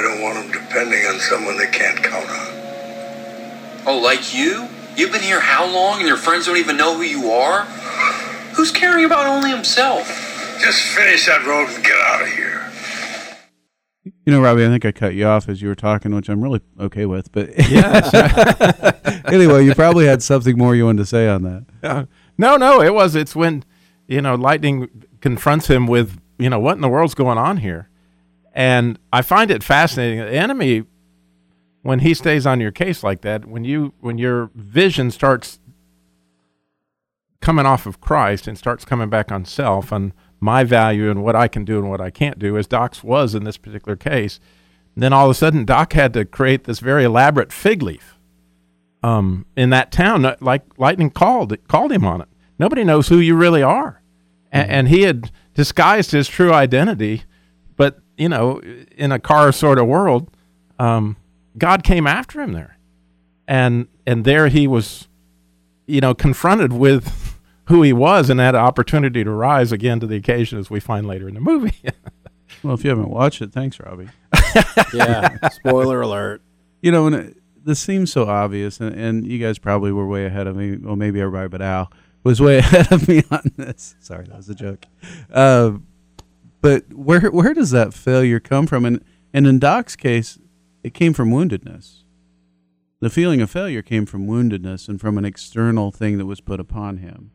I 0.00 0.02
don't 0.02 0.22
want 0.22 0.50
them 0.50 0.50
depending 0.50 1.04
on 1.04 1.20
someone 1.20 1.58
they 1.58 1.66
can't 1.66 2.02
count 2.02 2.30
on. 2.30 3.86
Oh, 3.86 4.00
like 4.02 4.34
you? 4.34 4.66
You've 4.96 5.12
been 5.12 5.20
here 5.20 5.40
how 5.40 5.66
long 5.66 5.98
and 5.98 6.08
your 6.08 6.16
friends 6.16 6.46
don't 6.46 6.56
even 6.56 6.78
know 6.78 6.96
who 6.96 7.02
you 7.02 7.30
are? 7.30 7.64
Who's 8.56 8.70
caring 8.70 9.04
about 9.04 9.26
only 9.26 9.50
himself? 9.50 10.08
Just 10.58 10.80
finish 10.80 11.26
that 11.26 11.44
road 11.44 11.68
and 11.68 11.84
get 11.84 12.00
out 12.00 12.22
of 12.22 12.28
here. 12.28 12.72
You 14.24 14.32
know, 14.32 14.40
Robbie, 14.40 14.64
I 14.64 14.68
think 14.68 14.86
I 14.86 14.92
cut 14.92 15.14
you 15.14 15.26
off 15.26 15.50
as 15.50 15.60
you 15.60 15.68
were 15.68 15.74
talking, 15.74 16.14
which 16.14 16.30
I'm 16.30 16.42
really 16.42 16.62
okay 16.80 17.04
with. 17.04 17.30
But 17.30 17.50
yeah. 17.70 19.20
anyway, 19.26 19.66
you 19.66 19.74
probably 19.74 20.06
had 20.06 20.22
something 20.22 20.56
more 20.56 20.74
you 20.74 20.86
wanted 20.86 21.00
to 21.00 21.06
say 21.06 21.28
on 21.28 21.42
that. 21.42 21.66
Uh, 21.82 22.04
no, 22.38 22.56
no, 22.56 22.80
it 22.80 22.94
was. 22.94 23.14
It's 23.14 23.36
when 23.36 23.64
you 24.08 24.22
know 24.22 24.34
Lightning 24.34 24.88
confronts 25.20 25.68
him 25.68 25.86
with 25.86 26.18
you 26.38 26.48
know 26.48 26.58
what 26.58 26.76
in 26.76 26.80
the 26.80 26.88
world's 26.88 27.14
going 27.14 27.36
on 27.36 27.58
here, 27.58 27.90
and 28.52 28.98
I 29.12 29.22
find 29.22 29.50
it 29.50 29.62
fascinating. 29.62 30.18
The 30.18 30.32
enemy, 30.34 30.84
when 31.82 32.00
he 32.00 32.14
stays 32.14 32.46
on 32.46 32.60
your 32.60 32.72
case 32.72 33.02
like 33.04 33.20
that, 33.22 33.46
when 33.46 33.64
you 33.64 33.92
when 34.00 34.18
your 34.18 34.50
vision 34.54 35.10
starts 35.10 35.58
coming 37.40 37.66
off 37.66 37.86
of 37.86 38.00
Christ 38.00 38.46
and 38.46 38.58
starts 38.58 38.84
coming 38.84 39.08
back 39.08 39.32
on 39.32 39.44
self 39.44 39.92
and 39.92 40.12
my 40.40 40.64
value 40.64 41.10
and 41.10 41.22
what 41.22 41.36
I 41.36 41.48
can 41.48 41.64
do 41.64 41.78
and 41.78 41.88
what 41.90 42.00
I 42.00 42.10
can't 42.10 42.38
do, 42.38 42.56
as 42.56 42.66
Doc's 42.66 43.02
was 43.02 43.34
in 43.34 43.44
this 43.44 43.56
particular 43.56 43.96
case, 43.96 44.40
then 44.96 45.12
all 45.12 45.26
of 45.26 45.30
a 45.30 45.34
sudden 45.34 45.64
Doc 45.64 45.92
had 45.94 46.12
to 46.14 46.24
create 46.24 46.64
this 46.64 46.80
very 46.80 47.04
elaborate 47.04 47.52
fig 47.52 47.82
leaf 47.82 48.18
um, 49.02 49.46
in 49.56 49.70
that 49.70 49.90
town. 49.92 50.24
uh, 50.24 50.36
Like 50.40 50.64
lightning 50.78 51.10
called 51.10 51.56
called 51.68 51.92
him 51.92 52.04
on 52.04 52.20
it. 52.20 52.28
Nobody 52.58 52.84
knows 52.84 53.08
who 53.08 53.18
you 53.18 53.34
really 53.36 53.62
are, 53.62 54.02
A- 54.52 54.56
and 54.56 54.88
he 54.88 55.02
had 55.02 55.30
disguised 55.54 56.10
his 56.12 56.28
true 56.28 56.52
identity. 56.52 57.22
But 58.20 58.22
you 58.22 58.28
know, 58.28 58.60
in 58.96 59.12
a 59.12 59.18
car 59.18 59.50
sort 59.52 59.78
of 59.78 59.86
world, 59.86 60.30
um, 60.78 61.16
God 61.56 61.82
came 61.82 62.06
after 62.06 62.40
him 62.40 62.52
there, 62.52 62.78
and 63.48 63.88
and 64.06 64.24
there 64.24 64.48
he 64.48 64.66
was, 64.66 65.08
you 65.86 66.00
know, 66.00 66.14
confronted 66.14 66.72
with 66.72 67.38
who 67.68 67.82
he 67.82 67.92
was 67.92 68.28
and 68.28 68.38
had 68.38 68.54
an 68.54 68.60
opportunity 68.60 69.24
to 69.24 69.30
rise 69.30 69.72
again 69.72 70.00
to 70.00 70.06
the 70.06 70.16
occasion, 70.16 70.58
as 70.58 70.70
we 70.70 70.80
find 70.80 71.06
later 71.06 71.28
in 71.28 71.34
the 71.34 71.40
movie. 71.40 71.76
Well, 72.62 72.74
if 72.74 72.84
you 72.84 72.90
haven't 72.90 73.08
watched 73.08 73.40
it, 73.40 73.52
thanks, 73.52 73.80
Robbie. 73.80 74.08
Yeah. 74.92 75.48
Spoiler 75.48 76.02
alert. 76.02 76.42
You 76.82 76.92
know, 76.92 77.06
and 77.06 77.14
it, 77.14 77.36
this 77.64 77.80
seems 77.80 78.12
so 78.12 78.26
obvious, 78.26 78.80
and, 78.80 78.94
and 78.94 79.26
you 79.26 79.38
guys 79.38 79.58
probably 79.58 79.92
were 79.92 80.06
way 80.06 80.26
ahead 80.26 80.46
of 80.46 80.56
me. 80.56 80.76
Well, 80.76 80.96
maybe 80.96 81.20
everybody 81.20 81.48
but 81.48 81.62
Al 81.62 81.90
was 82.22 82.40
way 82.40 82.58
ahead 82.58 82.92
of 82.92 83.08
me 83.08 83.22
on 83.30 83.52
this. 83.56 83.94
Sorry, 84.00 84.26
that 84.26 84.36
was 84.36 84.48
a 84.50 84.54
joke. 84.54 84.84
Uh, 85.32 85.78
but 86.60 86.92
where 86.92 87.30
where 87.30 87.54
does 87.54 87.70
that 87.70 87.94
failure 87.94 88.40
come 88.40 88.66
from? 88.66 88.84
And 88.84 89.04
and 89.32 89.46
in 89.46 89.58
Doc's 89.58 89.96
case, 89.96 90.38
it 90.82 90.94
came 90.94 91.12
from 91.12 91.30
woundedness. 91.30 92.02
The 93.00 93.10
feeling 93.10 93.40
of 93.40 93.50
failure 93.50 93.82
came 93.82 94.04
from 94.04 94.26
woundedness 94.26 94.88
and 94.88 95.00
from 95.00 95.16
an 95.16 95.24
external 95.24 95.90
thing 95.90 96.18
that 96.18 96.26
was 96.26 96.40
put 96.40 96.60
upon 96.60 96.98
him. 96.98 97.30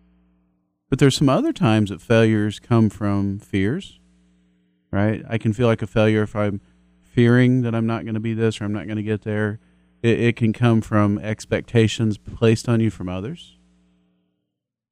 But 0.90 1.00
there's 1.00 1.16
some 1.16 1.30
other 1.30 1.52
times 1.52 1.90
that 1.90 2.02
failures 2.02 2.60
come 2.60 2.90
from 2.90 3.40
fears, 3.40 4.00
right? 4.92 5.24
I 5.28 5.40
can 5.40 5.54
feel 5.54 5.66
like 5.66 5.82
a 5.82 5.88
failure 5.88 6.22
if 6.22 6.36
I'm 6.36 6.62
fearing 7.02 7.64
that 7.64 7.74
I'm 7.74 7.88
not 7.88 8.04
going 8.04 8.14
to 8.14 8.20
be 8.20 8.36
this 8.36 8.62
or 8.62 8.66
I'm 8.66 8.74
not 8.74 8.86
going 8.86 8.98
to 8.98 9.04
get 9.04 9.24
there. 9.24 9.60
It, 10.04 10.20
it 10.20 10.36
can 10.36 10.54
come 10.54 10.82
from 10.82 11.18
expectations 11.18 12.20
placed 12.20 12.70
on 12.70 12.80
you 12.80 12.92
from 12.92 13.10
others. 13.10 13.58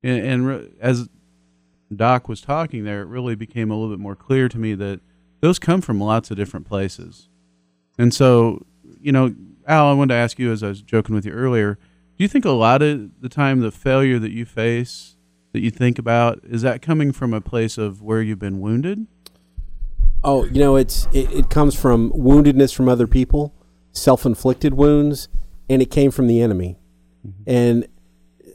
And, 0.01 0.25
and 0.25 0.47
re- 0.47 0.69
as 0.79 1.07
Doc 1.97 2.27
was 2.27 2.41
talking 2.41 2.83
there, 2.83 3.01
it 3.01 3.07
really 3.07 3.35
became 3.35 3.71
a 3.71 3.75
little 3.75 3.89
bit 3.89 3.99
more 3.99 4.15
clear 4.15 4.49
to 4.49 4.57
me 4.57 4.73
that 4.75 5.01
those 5.41 5.59
come 5.59 5.81
from 5.81 5.99
lots 5.99 6.31
of 6.31 6.37
different 6.37 6.67
places. 6.67 7.29
And 7.97 8.13
so, 8.13 8.65
you 9.01 9.11
know, 9.11 9.35
Al, 9.67 9.87
I 9.87 9.93
wanted 9.93 10.13
to 10.13 10.19
ask 10.19 10.39
you, 10.39 10.51
as 10.51 10.63
I 10.63 10.69
was 10.69 10.81
joking 10.81 11.15
with 11.15 11.25
you 11.25 11.31
earlier, 11.31 11.75
do 12.17 12.23
you 12.23 12.27
think 12.27 12.45
a 12.45 12.51
lot 12.51 12.81
of 12.81 13.21
the 13.21 13.29
time 13.29 13.59
the 13.59 13.71
failure 13.71 14.19
that 14.19 14.31
you 14.31 14.45
face, 14.45 15.15
that 15.51 15.61
you 15.61 15.71
think 15.71 15.99
about, 15.99 16.39
is 16.43 16.61
that 16.61 16.81
coming 16.81 17.11
from 17.11 17.33
a 17.33 17.41
place 17.41 17.77
of 17.77 18.01
where 18.01 18.21
you've 18.21 18.39
been 18.39 18.59
wounded? 18.59 19.07
Oh, 20.23 20.45
you 20.45 20.59
know, 20.59 20.75
it's 20.75 21.07
it, 21.13 21.31
it 21.31 21.49
comes 21.49 21.75
from 21.75 22.11
woundedness 22.11 22.73
from 22.73 22.87
other 22.87 23.07
people, 23.07 23.53
self-inflicted 23.91 24.73
wounds, 24.73 25.27
and 25.69 25.81
it 25.81 25.91
came 25.91 26.11
from 26.11 26.27
the 26.27 26.41
enemy. 26.41 26.77
And 27.45 27.83
uh, 27.83 28.49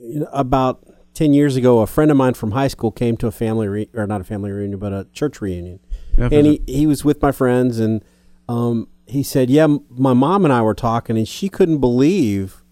you 0.00 0.20
know, 0.20 0.28
about 0.32 0.86
ten 1.16 1.32
years 1.32 1.56
ago, 1.56 1.80
a 1.80 1.86
friend 1.86 2.10
of 2.10 2.16
mine 2.16 2.34
from 2.34 2.50
high 2.52 2.68
school 2.68 2.92
came 2.92 3.16
to 3.16 3.26
a 3.26 3.30
family 3.32 3.66
re- 3.66 3.88
or 3.94 4.06
not 4.06 4.20
a 4.20 4.24
family 4.24 4.52
reunion, 4.52 4.78
but 4.78 4.92
a 4.92 5.06
church 5.12 5.40
reunion, 5.40 5.80
Yeah, 6.16 6.28
and 6.30 6.46
he 6.46 6.60
he 6.66 6.86
was 6.86 7.04
with 7.04 7.22
my 7.22 7.32
friends, 7.32 7.80
and 7.80 8.04
um, 8.48 8.88
he 9.06 9.22
said, 9.22 9.48
"Yeah, 9.48 9.64
m- 9.64 9.80
my 9.88 10.12
mom 10.12 10.44
and 10.44 10.52
I 10.52 10.60
were 10.60 10.74
talking, 10.74 11.16
and 11.16 11.26
she 11.26 11.48
couldn't 11.48 11.78
believe 11.78 12.62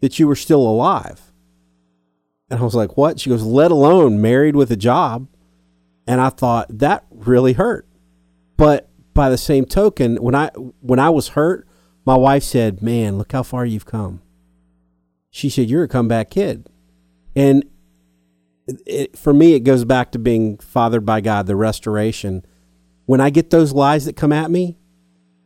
that 0.00 0.18
you 0.18 0.28
were 0.28 0.36
still 0.36 0.62
alive." 0.62 1.32
And 2.48 2.60
I 2.60 2.62
was 2.62 2.76
like, 2.76 2.96
"What?" 2.96 3.18
She 3.18 3.28
goes, 3.28 3.42
"Let 3.42 3.72
alone 3.72 4.20
married 4.22 4.54
with 4.54 4.70
a 4.70 4.76
job," 4.76 5.26
and 6.06 6.20
I 6.20 6.30
thought 6.30 6.66
that 6.78 7.04
really 7.10 7.54
hurt. 7.54 7.88
But 8.56 8.88
by 9.14 9.30
the 9.30 9.38
same 9.38 9.64
token, 9.64 10.16
when 10.16 10.36
I 10.36 10.50
when 10.80 11.00
I 11.00 11.10
was 11.10 11.28
hurt, 11.28 11.66
my 12.06 12.14
wife 12.14 12.44
said, 12.44 12.82
"Man, 12.82 13.18
look 13.18 13.32
how 13.32 13.42
far 13.42 13.66
you've 13.66 13.84
come." 13.86 14.22
She 15.28 15.50
said, 15.50 15.68
"You're 15.68 15.84
a 15.84 15.88
comeback 15.88 16.30
kid," 16.30 16.68
and 17.34 17.64
it, 18.86 19.18
for 19.18 19.32
me, 19.32 19.54
it 19.54 19.60
goes 19.60 19.84
back 19.84 20.12
to 20.12 20.18
being 20.18 20.58
fathered 20.58 21.04
by 21.04 21.20
God, 21.20 21.46
the 21.46 21.56
restoration. 21.56 22.44
When 23.06 23.20
I 23.20 23.30
get 23.30 23.50
those 23.50 23.72
lies 23.72 24.04
that 24.04 24.16
come 24.16 24.32
at 24.32 24.50
me, 24.50 24.76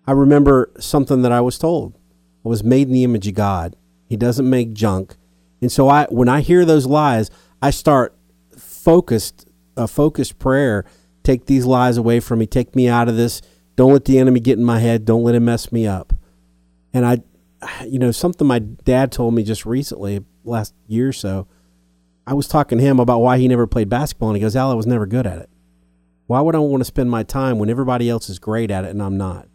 I 0.07 0.13
remember 0.13 0.71
something 0.79 1.23
that 1.23 1.33
I 1.33 1.41
was 1.41 1.59
told. 1.59 1.99
I 2.45 2.49
was 2.49 2.63
made 2.63 2.89
in 2.89 2.93
the 2.93 3.05
image 3.05 3.27
of 3.27 3.35
God. 3.35 3.77
He 4.07 4.17
doesn't 4.17 4.49
make 4.49 4.75
junk, 4.75 5.17
and 5.61 5.73
so 5.73 5.89
I 5.89 6.05
when 6.11 6.29
I 6.29 6.41
hear 6.41 6.65
those 6.65 6.87
lies, 6.87 7.31
I 7.63 7.71
start 7.71 8.15
focused 8.59 9.47
a 9.77 9.89
focused 9.89 10.39
prayer. 10.39 10.85
Take 11.23 11.47
these 11.47 11.65
lies 11.65 11.97
away 11.97 12.21
from 12.21 12.41
me. 12.41 12.47
Take 12.47 12.77
me 12.77 12.87
out 12.87 13.09
of 13.09 13.17
this. 13.17 13.41
Don't 13.77 13.93
let 13.93 14.05
the 14.05 14.19
enemy 14.19 14.41
get 14.41 14.59
in 14.59 14.65
my 14.65 14.79
head. 14.79 15.05
Don't 15.05 15.25
let 15.25 15.35
him 15.35 15.47
mess 15.47 15.73
me 15.73 15.87
up. 15.87 16.13
And 16.93 17.05
I, 17.07 17.23
you 17.87 17.99
know, 17.99 18.11
something 18.11 18.47
my 18.47 18.59
dad 18.59 19.11
told 19.11 19.35
me 19.35 19.43
just 19.43 19.65
recently, 19.67 20.25
last 20.45 20.75
year 20.87 21.09
or 21.09 21.13
so. 21.13 21.49
I 22.27 22.35
was 22.35 22.49
talking 22.49 22.79
to 22.79 22.85
him 22.85 22.99
about 22.99 23.21
why 23.21 23.39
he 23.39 23.49
never 23.49 23.67
played 23.67 23.89
basketball, 23.89 24.31
and 24.31 24.37
he 24.37 24.43
goes, 24.43 24.57
"Al, 24.57 24.71
I 24.71 24.75
was 24.75 24.87
never 24.87 25.07
good 25.07 25.27
at 25.27 25.39
it. 25.39 25.51
Why 26.27 26.41
would 26.41 26.55
I 26.55 26.59
want 26.59 26.81
to 26.81 26.87
spend 26.87 27.11
my 27.11 27.23
time 27.23 27.59
when 27.59 27.69
everybody 27.69 28.09
else 28.09 28.31
is 28.31 28.39
great 28.39 28.71
at 28.71 28.85
it 28.85 28.91
and 28.91 29.03
I'm 29.03 29.19
not?" 29.19 29.49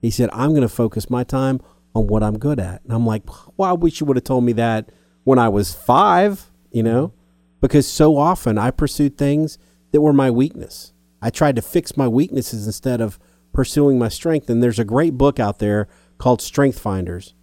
He 0.00 0.10
said, 0.10 0.30
"I'm 0.32 0.50
going 0.50 0.62
to 0.62 0.68
focus 0.68 1.10
my 1.10 1.24
time 1.24 1.60
on 1.94 2.06
what 2.06 2.22
I'm 2.22 2.38
good 2.38 2.58
at." 2.58 2.82
And 2.84 2.92
I'm 2.92 3.06
like, 3.06 3.24
"Well, 3.56 3.68
I 3.68 3.72
wish 3.72 4.00
you 4.00 4.06
would 4.06 4.16
have 4.16 4.24
told 4.24 4.44
me 4.44 4.52
that 4.54 4.90
when 5.24 5.38
I 5.38 5.48
was 5.48 5.74
five, 5.74 6.50
you 6.70 6.82
know, 6.82 7.12
because 7.60 7.86
so 7.86 8.16
often 8.16 8.58
I 8.58 8.70
pursued 8.70 9.16
things 9.16 9.58
that 9.92 10.00
were 10.00 10.12
my 10.12 10.30
weakness. 10.30 10.92
I 11.22 11.30
tried 11.30 11.56
to 11.56 11.62
fix 11.62 11.96
my 11.96 12.08
weaknesses 12.08 12.66
instead 12.66 13.00
of 13.00 13.18
pursuing 13.52 13.98
my 13.98 14.08
strength. 14.08 14.50
And 14.50 14.62
there's 14.62 14.78
a 14.78 14.84
great 14.84 15.16
book 15.16 15.40
out 15.40 15.58
there 15.58 15.88
called 16.18 16.42
Strength 16.42 16.78
Finders, 16.78 17.34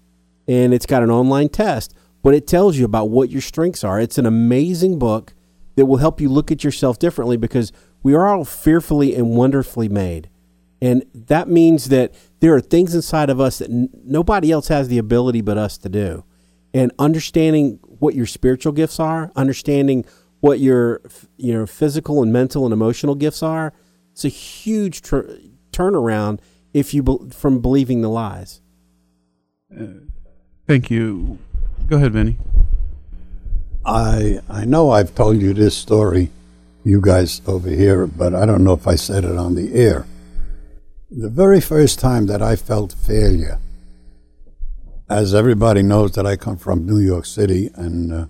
and 0.48 0.74
it's 0.74 0.86
got 0.86 1.04
an 1.04 1.10
online 1.10 1.50
test, 1.50 1.94
but 2.22 2.34
it 2.34 2.48
tells 2.48 2.78
you 2.78 2.86
about 2.86 3.10
what 3.10 3.30
your 3.30 3.42
strengths 3.42 3.84
are. 3.84 4.00
It's 4.00 4.18
an 4.18 4.26
amazing 4.26 5.00
book 5.00 5.34
that 5.76 5.86
will 5.86 5.98
help 5.98 6.22
you 6.22 6.30
look 6.30 6.52
at 6.52 6.64
yourself 6.64 7.00
differently 7.00 7.38
because 7.38 7.72
we 8.04 8.14
are 8.14 8.28
all 8.28 8.46
fearfully 8.46 9.16
and 9.16 9.36
wonderfully 9.36 9.90
made. 9.90 10.30
And 10.82 11.06
that 11.14 11.48
means 11.48 11.90
that 11.90 12.14
there 12.40 12.56
are 12.56 12.62
things 12.62 12.96
inside 12.96 13.30
of 13.30 13.40
us 13.40 13.60
that 13.60 13.70
n- 13.70 13.90
nobody 14.04 14.52
else 14.52 14.68
has 14.70 14.88
the 14.88 14.98
ability 14.98 15.42
but 15.42 15.58
us 15.58 15.78
to 15.80 15.90
do. 15.90 16.24
And 16.74 16.92
understanding 16.98 17.80
what 17.84 18.16
your 18.16 18.26
spiritual 18.26 18.74
gifts 18.74 19.00
are, 19.00 19.32
understanding 19.36 20.06
what 20.40 20.60
your 20.60 21.02
you 21.38 21.54
know 21.54 21.68
physical 21.68 22.24
and 22.24 22.34
mental 22.34 22.66
and 22.66 22.74
emotional 22.74 23.14
gifts 23.14 23.44
are, 23.44 23.74
it's 24.12 24.26
a 24.26 24.30
huge 24.30 25.02
tr- 25.02 25.30
turnaround 25.72 26.40
if 26.74 26.94
you 26.94 27.04
be- 27.04 27.30
from 27.32 27.60
believing 27.62 28.02
the 28.02 28.10
lies. 28.10 28.62
Uh, 29.72 29.86
thank 30.68 30.90
you. 30.90 31.38
Go 31.92 31.98
ahead, 31.98 32.14
Vinny. 32.14 32.38
I 33.86 34.40
I 34.48 34.64
know 34.64 34.92
I've 34.92 35.14
told 35.14 35.42
you 35.42 35.54
this 35.54 35.76
story, 35.76 36.30
you 36.86 37.02
guys 37.02 37.42
over 37.46 37.70
here, 37.70 38.08
but 38.08 38.34
I 38.34 38.46
don't 38.46 38.64
know 38.64 38.72
if 38.72 38.88
I 38.88 38.96
said 38.96 39.26
it 39.26 39.38
on 39.38 39.56
the 39.56 39.74
air. 39.74 40.06
The 41.12 41.28
very 41.28 41.60
first 41.60 42.00
time 42.00 42.28
that 42.28 42.42
I 42.42 42.56
felt 42.56 42.94
failure, 42.94 43.60
as 45.10 45.36
everybody 45.36 45.82
knows 45.82 46.14
that 46.14 46.26
I 46.26 46.38
come 46.38 46.56
from 46.56 46.86
New 46.86 47.00
York 47.00 47.26
City, 47.26 47.70
and 47.76 48.14
uh, 48.14 48.26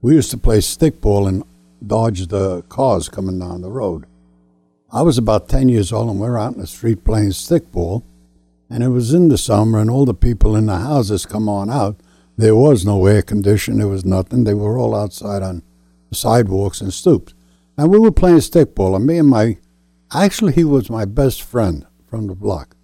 we 0.00 0.14
used 0.14 0.30
to 0.30 0.38
play 0.38 0.60
stickball 0.60 1.28
and 1.28 1.44
dodge 1.86 2.28
the 2.28 2.62
cars 2.70 3.10
coming 3.10 3.38
down 3.38 3.60
the 3.60 3.70
road. 3.70 4.06
I 4.90 5.02
was 5.02 5.18
about 5.18 5.50
10 5.50 5.68
years 5.68 5.92
old, 5.92 6.08
and 6.08 6.18
we're 6.18 6.38
out 6.38 6.54
in 6.54 6.60
the 6.60 6.66
street 6.66 7.04
playing 7.04 7.32
stickball, 7.32 8.04
and 8.70 8.82
it 8.82 8.88
was 8.88 9.12
in 9.12 9.28
the 9.28 9.36
summer, 9.36 9.80
and 9.80 9.90
all 9.90 10.06
the 10.06 10.14
people 10.14 10.56
in 10.56 10.64
the 10.64 10.78
houses 10.78 11.26
come 11.26 11.46
on 11.46 11.68
out. 11.68 11.96
There 12.36 12.54
was 12.54 12.84
no 12.84 13.06
air 13.06 13.22
condition, 13.22 13.78
there 13.78 13.88
was 13.88 14.04
nothing. 14.04 14.44
They 14.44 14.54
were 14.54 14.78
all 14.78 14.94
outside 14.94 15.42
on 15.42 15.62
the 16.10 16.16
sidewalks 16.16 16.80
and 16.80 16.92
stoops. 16.92 17.34
And 17.78 17.90
we 17.90 17.98
were 17.98 18.12
playing 18.12 18.38
stickball, 18.38 18.94
and 18.96 19.06
me 19.06 19.18
and 19.18 19.28
my, 19.28 19.58
actually, 20.12 20.52
he 20.52 20.64
was 20.64 20.90
my 20.90 21.04
best 21.04 21.42
friend 21.42 21.86
from 22.06 22.26
the 22.26 22.34
block. 22.34 22.76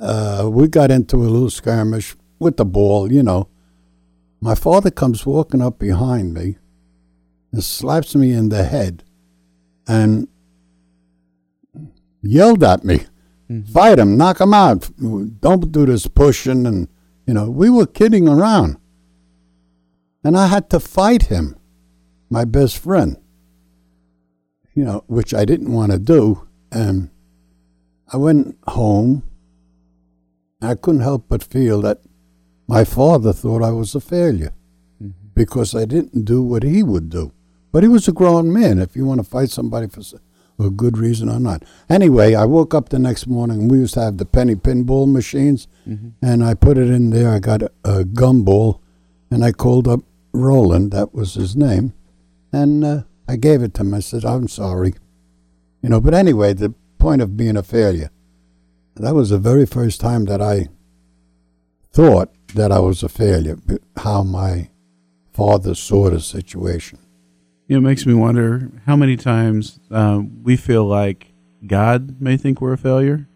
Uh, 0.00 0.48
we 0.50 0.68
got 0.68 0.90
into 0.90 1.16
a 1.16 1.28
little 1.28 1.50
skirmish 1.50 2.16
with 2.38 2.56
the 2.56 2.64
ball, 2.64 3.12
you 3.12 3.22
know. 3.22 3.48
My 4.40 4.54
father 4.54 4.90
comes 4.90 5.26
walking 5.26 5.60
up 5.60 5.78
behind 5.78 6.34
me 6.34 6.58
and 7.50 7.64
slaps 7.64 8.14
me 8.14 8.32
in 8.32 8.50
the 8.50 8.64
head 8.64 9.02
and 9.86 10.28
yelled 12.22 12.62
at 12.62 12.84
me, 12.84 13.06
fight 13.72 13.98
him, 13.98 14.16
knock 14.16 14.40
him 14.40 14.54
out, 14.54 14.88
don't 15.40 15.72
do 15.72 15.86
this 15.86 16.06
pushing. 16.06 16.66
And, 16.66 16.88
you 17.28 17.34
know, 17.34 17.50
we 17.50 17.68
were 17.68 17.86
kidding 17.86 18.26
around. 18.26 18.78
And 20.24 20.34
I 20.34 20.46
had 20.46 20.70
to 20.70 20.80
fight 20.80 21.24
him, 21.24 21.56
my 22.30 22.46
best 22.46 22.78
friend, 22.78 23.18
you 24.74 24.82
know, 24.82 25.04
which 25.08 25.34
I 25.34 25.44
didn't 25.44 25.70
want 25.70 25.92
to 25.92 25.98
do. 25.98 26.48
And 26.72 27.10
I 28.10 28.16
went 28.16 28.56
home. 28.66 29.24
I 30.62 30.74
couldn't 30.74 31.02
help 31.02 31.26
but 31.28 31.42
feel 31.42 31.82
that 31.82 32.00
my 32.66 32.82
father 32.84 33.34
thought 33.34 33.62
I 33.62 33.72
was 33.72 33.94
a 33.94 34.00
failure 34.00 34.54
mm-hmm. 35.00 35.28
because 35.34 35.74
I 35.74 35.84
didn't 35.84 36.24
do 36.24 36.42
what 36.42 36.62
he 36.62 36.82
would 36.82 37.10
do. 37.10 37.32
But 37.72 37.82
he 37.82 37.90
was 37.90 38.08
a 38.08 38.12
grown 38.12 38.50
man. 38.50 38.78
If 38.78 38.96
you 38.96 39.04
want 39.04 39.20
to 39.20 39.28
fight 39.28 39.50
somebody 39.50 39.88
for 39.88 40.02
a 40.58 40.70
good 40.70 40.98
reason 40.98 41.28
or 41.28 41.38
not. 41.38 41.62
Anyway, 41.88 42.34
I 42.34 42.44
woke 42.44 42.74
up 42.74 42.88
the 42.88 42.98
next 42.98 43.26
morning. 43.26 43.60
and 43.62 43.70
We 43.70 43.78
used 43.78 43.94
to 43.94 44.00
have 44.02 44.16
the 44.18 44.24
penny 44.24 44.54
pinball 44.56 45.10
machines, 45.10 45.68
and 46.22 46.44
I 46.44 46.54
put 46.54 46.76
it 46.78 46.90
in 46.90 47.10
there. 47.10 47.30
I 47.30 47.38
got 47.38 47.62
a, 47.62 47.70
a 47.84 48.04
gumball, 48.04 48.80
and 49.30 49.44
I 49.44 49.52
called 49.52 49.86
up 49.88 50.00
Roland. 50.32 50.90
That 50.92 51.14
was 51.14 51.34
his 51.34 51.54
name, 51.56 51.92
and 52.52 52.84
uh, 52.84 53.02
I 53.28 53.36
gave 53.36 53.62
it 53.62 53.74
to 53.74 53.82
him. 53.82 53.94
I 53.94 54.00
said, 54.00 54.24
"I'm 54.24 54.48
sorry," 54.48 54.94
you 55.82 55.88
know. 55.88 56.00
But 56.00 56.14
anyway, 56.14 56.52
the 56.54 56.74
point 56.98 57.22
of 57.22 57.36
being 57.36 57.56
a 57.56 57.62
failure. 57.62 58.10
That 58.96 59.14
was 59.14 59.30
the 59.30 59.38
very 59.38 59.64
first 59.64 60.00
time 60.00 60.24
that 60.24 60.42
I 60.42 60.68
thought 61.92 62.30
that 62.54 62.72
I 62.72 62.80
was 62.80 63.02
a 63.04 63.08
failure. 63.08 63.56
How 63.96 64.24
my 64.24 64.70
father 65.32 65.74
saw 65.74 66.10
the 66.10 66.20
situation. 66.20 66.98
You 67.68 67.76
know, 67.78 67.86
it 67.86 67.90
makes 67.90 68.06
me 68.06 68.14
wonder 68.14 68.70
how 68.86 68.96
many 68.96 69.16
times 69.16 69.78
um, 69.90 70.42
we 70.42 70.56
feel 70.56 70.86
like 70.86 71.34
God 71.66 72.18
may 72.18 72.38
think 72.38 72.62
we're 72.62 72.72
a 72.72 72.78
failure. 72.78 73.28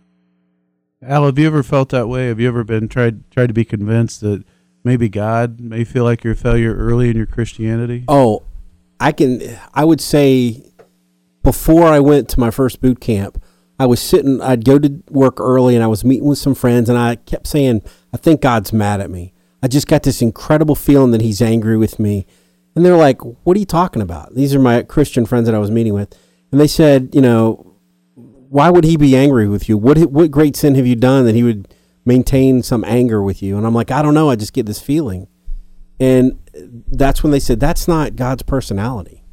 Al, 1.02 1.26
have 1.26 1.38
you 1.38 1.46
ever 1.46 1.62
felt 1.62 1.90
that 1.90 2.08
way? 2.08 2.28
Have 2.28 2.40
you 2.40 2.48
ever 2.48 2.64
been 2.64 2.88
tried 2.88 3.30
tried 3.30 3.48
to 3.48 3.52
be 3.52 3.66
convinced 3.66 4.22
that 4.22 4.42
maybe 4.84 5.10
God 5.10 5.60
may 5.60 5.84
feel 5.84 6.04
like 6.04 6.24
you're 6.24 6.32
a 6.32 6.36
failure 6.36 6.74
early 6.74 7.10
in 7.10 7.16
your 7.16 7.26
Christianity? 7.26 8.04
Oh, 8.08 8.44
I 8.98 9.12
can. 9.12 9.42
I 9.74 9.84
would 9.84 10.00
say 10.00 10.64
before 11.42 11.88
I 11.88 12.00
went 12.00 12.30
to 12.30 12.40
my 12.40 12.50
first 12.50 12.80
boot 12.80 13.00
camp, 13.00 13.42
I 13.78 13.84
was 13.84 14.00
sitting. 14.00 14.40
I'd 14.40 14.64
go 14.64 14.78
to 14.78 15.02
work 15.10 15.40
early, 15.40 15.74
and 15.74 15.84
I 15.84 15.88
was 15.88 16.04
meeting 16.04 16.28
with 16.28 16.38
some 16.38 16.54
friends, 16.54 16.88
and 16.88 16.96
I 16.96 17.16
kept 17.16 17.48
saying, 17.48 17.82
"I 18.14 18.16
think 18.16 18.40
God's 18.40 18.72
mad 18.72 19.02
at 19.02 19.10
me." 19.10 19.34
I 19.62 19.68
just 19.68 19.88
got 19.88 20.04
this 20.04 20.22
incredible 20.22 20.74
feeling 20.74 21.10
that 21.10 21.20
He's 21.20 21.42
angry 21.42 21.76
with 21.76 21.98
me, 21.98 22.26
and 22.74 22.84
they're 22.84 22.96
like, 22.96 23.20
"What 23.44 23.56
are 23.56 23.60
you 23.60 23.66
talking 23.66 24.02
about?" 24.02 24.34
These 24.34 24.54
are 24.54 24.60
my 24.60 24.82
Christian 24.82 25.26
friends 25.26 25.46
that 25.46 25.54
I 25.54 25.58
was 25.58 25.70
meeting 25.70 25.94
with, 25.94 26.16
and 26.50 26.60
they 26.60 26.66
said, 26.66 27.10
"You 27.12 27.20
know, 27.20 27.76
why 28.14 28.70
would 28.70 28.84
He 28.84 28.96
be 28.96 29.16
angry 29.16 29.48
with 29.48 29.68
you? 29.68 29.78
What 29.78 29.98
what 30.10 30.30
great 30.30 30.56
sin 30.56 30.74
have 30.74 30.86
you 30.86 30.96
done 30.96 31.24
that 31.26 31.34
He 31.34 31.42
would 31.42 31.74
maintain 32.04 32.62
some 32.62 32.84
anger 32.84 33.22
with 33.22 33.42
you?" 33.42 33.56
And 33.56 33.66
I'm 33.66 33.74
like, 33.74 33.90
"I 33.90 34.02
don't 34.02 34.14
know. 34.14 34.30
I 34.30 34.36
just 34.36 34.52
get 34.52 34.66
this 34.66 34.80
feeling." 34.80 35.28
And 36.02 36.38
that's 36.90 37.22
when 37.22 37.30
they 37.30 37.38
said, 37.38 37.60
that's 37.60 37.86
not 37.86 38.16
God's 38.16 38.42
personality. 38.42 39.24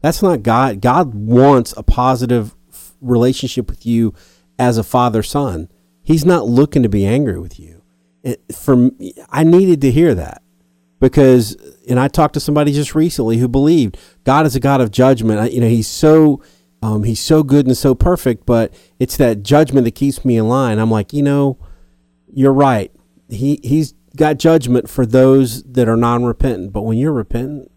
That's 0.00 0.22
not 0.22 0.42
God. 0.42 0.80
God 0.80 1.14
wants 1.14 1.74
a 1.76 1.82
positive 1.82 2.54
relationship 3.00 3.68
with 3.68 3.84
you 3.84 4.14
as 4.58 4.78
a 4.78 4.82
father 4.82 5.22
son. 5.22 5.68
He's 6.02 6.24
not 6.24 6.46
looking 6.46 6.82
to 6.82 6.88
be 6.88 7.06
angry 7.06 7.38
with 7.38 7.60
you. 7.60 7.82
It, 8.22 8.42
for 8.54 8.90
I 9.28 9.44
needed 9.44 9.82
to 9.82 9.90
hear 9.90 10.14
that 10.14 10.42
because, 11.10 11.54
and 11.88 12.00
I 12.00 12.08
talked 12.08 12.34
to 12.34 12.40
somebody 12.40 12.72
just 12.72 12.94
recently 12.94 13.36
who 13.38 13.46
believed 13.48 13.98
God 14.24 14.46
is 14.46 14.56
a 14.56 14.60
God 14.60 14.80
of 14.80 14.90
judgment. 14.90 15.38
I- 15.38 15.48
You 15.48 15.60
know, 15.60 15.68
He's 15.68 15.88
so 15.88 16.42
um, 16.82 17.02
He's 17.04 17.20
so 17.20 17.42
good 17.42 17.66
and 17.66 17.76
so 17.76 17.94
perfect, 17.94 18.44
but 18.46 18.72
it's 18.98 19.16
that 19.18 19.42
judgment 19.42 19.84
that 19.84 19.94
keeps 19.94 20.24
me 20.24 20.36
in 20.36 20.48
line. 20.48 20.78
I'm 20.78 20.90
like, 20.90 21.12
you 21.12 21.22
know, 21.22 21.58
you're 22.32 22.52
right. 22.52 22.90
He 23.28 23.60
He's 23.62 23.94
got 24.16 24.38
judgment 24.38 24.88
for 24.88 25.04
those 25.04 25.62
that 25.64 25.88
are 25.88 25.96
non-repentant, 25.96 26.72
but 26.72 26.82
when 26.82 26.96
you're 26.98 27.12
repentant, 27.12 27.70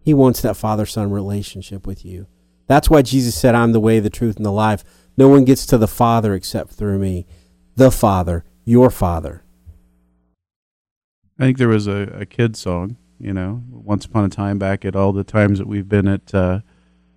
He 0.00 0.12
wants 0.14 0.40
that 0.42 0.56
father 0.56 0.84
son 0.86 1.10
relationship 1.10 1.86
with 1.86 2.04
you. 2.04 2.26
That's 2.66 2.90
why 2.90 3.02
Jesus 3.02 3.34
said, 3.36 3.54
I'm 3.54 3.72
the 3.72 3.80
way, 3.80 4.00
the 4.00 4.10
truth, 4.10 4.36
and 4.36 4.44
the 4.44 4.50
life. 4.52 4.84
No 5.16 5.28
one 5.28 5.44
gets 5.44 5.64
to 5.66 5.78
the 5.78 5.86
Father 5.88 6.34
except 6.34 6.72
through 6.72 6.98
me. 6.98 7.26
The 7.76 7.90
Father, 7.92 8.44
your 8.64 8.90
Father. 8.90 9.44
I 11.38 11.44
think 11.44 11.58
there 11.58 11.68
was 11.68 11.86
a, 11.86 12.08
a 12.14 12.26
kid 12.26 12.56
song, 12.56 12.96
you 13.20 13.32
know, 13.32 13.62
once 13.70 14.06
upon 14.06 14.24
a 14.24 14.28
time 14.28 14.58
back 14.58 14.84
at 14.84 14.96
all 14.96 15.12
the 15.12 15.24
times 15.24 15.58
that 15.58 15.66
we've 15.66 15.88
been 15.88 16.08
at 16.08 16.34
uh, 16.34 16.60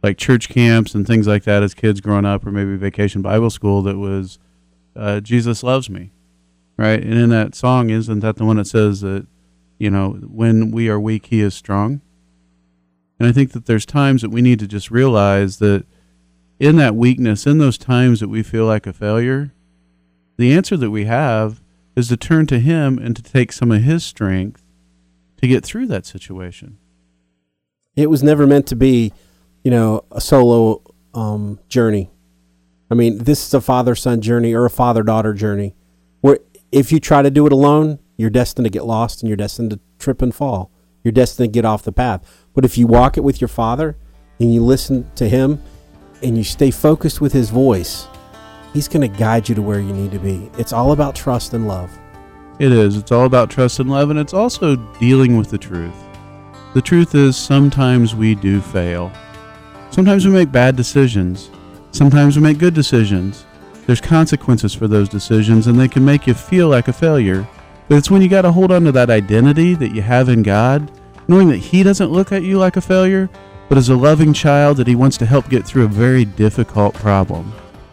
like 0.04 0.18
church 0.18 0.50
camps 0.50 0.94
and 0.94 1.08
things 1.08 1.28
like 1.28 1.44
that 1.44 1.64
as 1.64 1.74
kids 1.74 2.02
growing 2.02 2.26
up, 2.26 2.46
or 2.46 2.52
maybe 2.52 2.76
vacation 2.76 3.22
Bible 3.22 3.50
school 3.50 3.82
that 3.84 3.98
was 3.98 4.38
uh, 4.96 5.22
Jesus 5.22 5.64
loves 5.64 5.90
me, 5.90 6.12
right? 6.78 7.02
And 7.02 7.14
in 7.14 7.30
that 7.30 7.56
song, 7.56 7.90
isn't 7.90 8.20
that 8.20 8.36
the 8.36 8.46
one 8.46 8.58
that 8.58 8.68
says 8.68 9.02
that, 9.02 9.26
you 9.78 9.90
know, 9.90 10.12
when 10.12 10.72
we 10.72 10.90
are 10.90 11.00
weak, 11.00 11.28
he 11.28 11.40
is 11.40 11.56
strong? 11.56 12.02
And 13.20 13.28
I 13.28 13.32
think 13.32 13.54
that 13.54 13.66
there's 13.66 13.86
times 13.86 14.22
that 14.22 14.32
we 14.32 14.42
need 14.42 14.60
to 14.60 14.68
just 14.68 14.92
realize 14.92 15.60
that 15.60 15.86
in 16.60 16.76
that 16.76 16.96
weakness, 16.96 17.46
in 17.46 17.58
those 17.58 17.78
times 17.78 18.20
that 18.20 18.28
we 18.28 18.44
feel 18.44 18.66
like 18.66 18.86
a 18.86 18.94
failure, 18.94 19.54
the 20.38 20.54
answer 20.54 20.76
that 20.76 20.92
we 20.92 21.06
have 21.06 21.62
is 22.00 22.08
to 22.08 22.18
turn 22.18 22.48
to 22.48 22.60
Him 22.60 22.98
and 22.98 23.16
to 23.16 23.22
take 23.22 23.52
some 23.52 23.72
of 23.72 23.84
His 23.84 24.04
strength 24.04 24.64
to 25.38 25.48
get 25.48 25.64
through 25.64 25.88
that 25.88 26.06
situation. 26.06 26.78
It 27.96 28.10
was 28.10 28.24
never 28.24 28.48
meant 28.48 28.66
to 28.68 28.76
be, 28.76 29.14
you 29.64 29.72
know, 29.72 30.06
a 30.12 30.22
solo 30.22 30.82
um, 31.14 31.60
journey. 31.70 32.10
I 32.92 32.96
mean, 32.96 33.24
this 33.24 33.46
is 33.46 33.54
a 33.54 33.62
father 33.62 33.94
son 33.96 34.22
journey 34.22 34.54
or 34.54 34.66
a 34.66 34.70
father 34.70 35.04
daughter 35.04 35.34
journey 35.34 35.76
where 36.22 36.40
if 36.72 36.92
you 36.92 37.00
try 37.00 37.22
to 37.22 37.30
do 37.30 37.46
it 37.46 37.52
alone, 37.52 38.00
you're 38.18 38.30
destined 38.30 38.66
to 38.66 38.70
get 38.70 38.86
lost 38.86 39.22
and 39.22 39.28
you're 39.28 39.38
destined 39.38 39.72
to 39.72 39.80
trip 39.98 40.22
and 40.22 40.34
fall. 40.34 40.72
You're 41.04 41.12
destined 41.12 41.48
to 41.48 41.52
get 41.52 41.66
off 41.66 41.84
the 41.84 41.92
path. 41.92 42.48
But 42.54 42.66
if 42.66 42.78
you 42.78 42.88
walk 42.88 43.18
it 43.18 43.24
with 43.24 43.40
your 43.40 43.48
father 43.48 43.96
and 44.40 44.54
you 44.54 44.62
listen 44.62 45.10
to 45.16 45.30
him 45.30 45.62
and 46.22 46.38
you 46.38 46.44
stay 46.44 46.72
focused 46.72 47.22
with 47.22 47.32
his 47.32 47.50
voice, 47.50 48.08
he's 48.74 48.88
going 48.88 49.02
to 49.02 49.18
guide 49.18 49.50
you 49.50 49.56
to 49.56 49.62
where 49.62 49.80
you 49.80 49.94
need 49.94 50.12
to 50.12 50.20
be. 50.20 50.50
It's 50.58 50.74
all 50.74 50.92
about 50.92 51.16
trust 51.16 51.54
and 51.54 51.68
love. 51.68 51.92
It 52.60 52.72
is. 52.72 52.98
It's 52.98 53.12
all 53.12 53.26
about 53.26 53.50
trust 53.50 53.80
and 53.80 53.90
love, 53.90 54.10
and 54.10 54.20
it's 54.20 54.34
also 54.34 54.76
dealing 55.00 55.38
with 55.38 55.50
the 55.50 55.58
truth. 55.58 55.96
The 56.74 56.82
truth 56.82 57.16
is, 57.16 57.38
sometimes 57.38 58.16
we 58.16 58.36
do 58.36 58.62
fail. 58.62 59.12
Sometimes 59.92 60.26
we 60.26 60.32
make 60.32 60.52
bad 60.52 60.76
decisions. 60.76 61.50
Sometimes 61.92 62.36
we 62.36 62.44
make 62.44 62.60
good 62.60 62.74
decisions. 62.74 63.46
There's 63.88 64.02
consequences 64.02 64.76
for 64.76 64.88
those 64.88 65.10
decisions, 65.10 65.68
and 65.68 65.80
they 65.80 65.88
can 65.88 66.06
make 66.06 66.28
you 66.28 66.34
feel 66.34 66.68
like 66.68 66.88
a 66.88 66.94
failure. 66.94 67.48
But 67.88 67.98
it's 67.98 68.12
when 68.12 68.22
you 68.22 68.28
got 68.28 68.44
to 68.44 68.52
hold 68.52 68.72
on 68.72 68.84
to 68.84 68.92
that 68.92 69.10
identity 69.10 69.74
that 69.76 69.96
you 69.96 70.04
have 70.04 70.30
in 70.30 70.44
God, 70.44 70.92
knowing 71.28 71.48
that 71.48 71.58
He 71.58 71.82
doesn't 71.82 72.12
look 72.12 72.32
at 72.32 72.44
you 72.44 72.60
like 72.60 72.78
a 72.78 72.82
failure, 72.82 73.30
but 73.68 73.78
as 73.78 73.90
a 73.90 73.96
loving 73.96 74.32
child 74.32 74.78
that 74.78 74.88
He 74.88 74.96
wants 74.96 75.18
to 75.18 75.26
help 75.26 75.50
get 75.50 75.66
through 75.66 75.86
a 75.86 75.88
very 75.88 76.26
difficult 76.26 76.94
problem. 76.94 77.52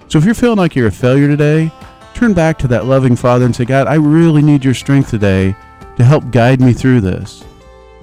So 0.08 0.18
if 0.18 0.24
you're 0.24 0.34
feeling 0.34 0.58
like 0.58 0.76
you're 0.76 0.86
a 0.86 0.92
failure 0.92 1.28
today, 1.28 1.72
turn 2.14 2.32
back 2.32 2.58
to 2.58 2.68
that 2.68 2.86
loving 2.86 3.16
Father 3.16 3.44
and 3.44 3.54
say, 3.54 3.64
God, 3.64 3.86
I 3.86 3.94
really 3.94 4.42
need 4.42 4.64
your 4.64 4.74
strength 4.74 5.10
today 5.10 5.56
to 5.96 6.04
help 6.04 6.30
guide 6.30 6.60
me 6.60 6.72
through 6.72 7.00
this. 7.00 7.44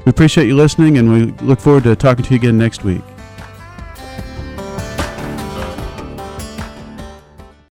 We 0.06 0.10
appreciate 0.10 0.48
you 0.48 0.56
listening, 0.56 0.98
and 0.98 1.12
we 1.12 1.26
look 1.46 1.60
forward 1.60 1.84
to 1.86 1.96
talking 1.96 2.26
to 2.26 2.32
you 2.32 2.36
again 2.36 2.58
next 2.58 2.84
week. 2.84 3.04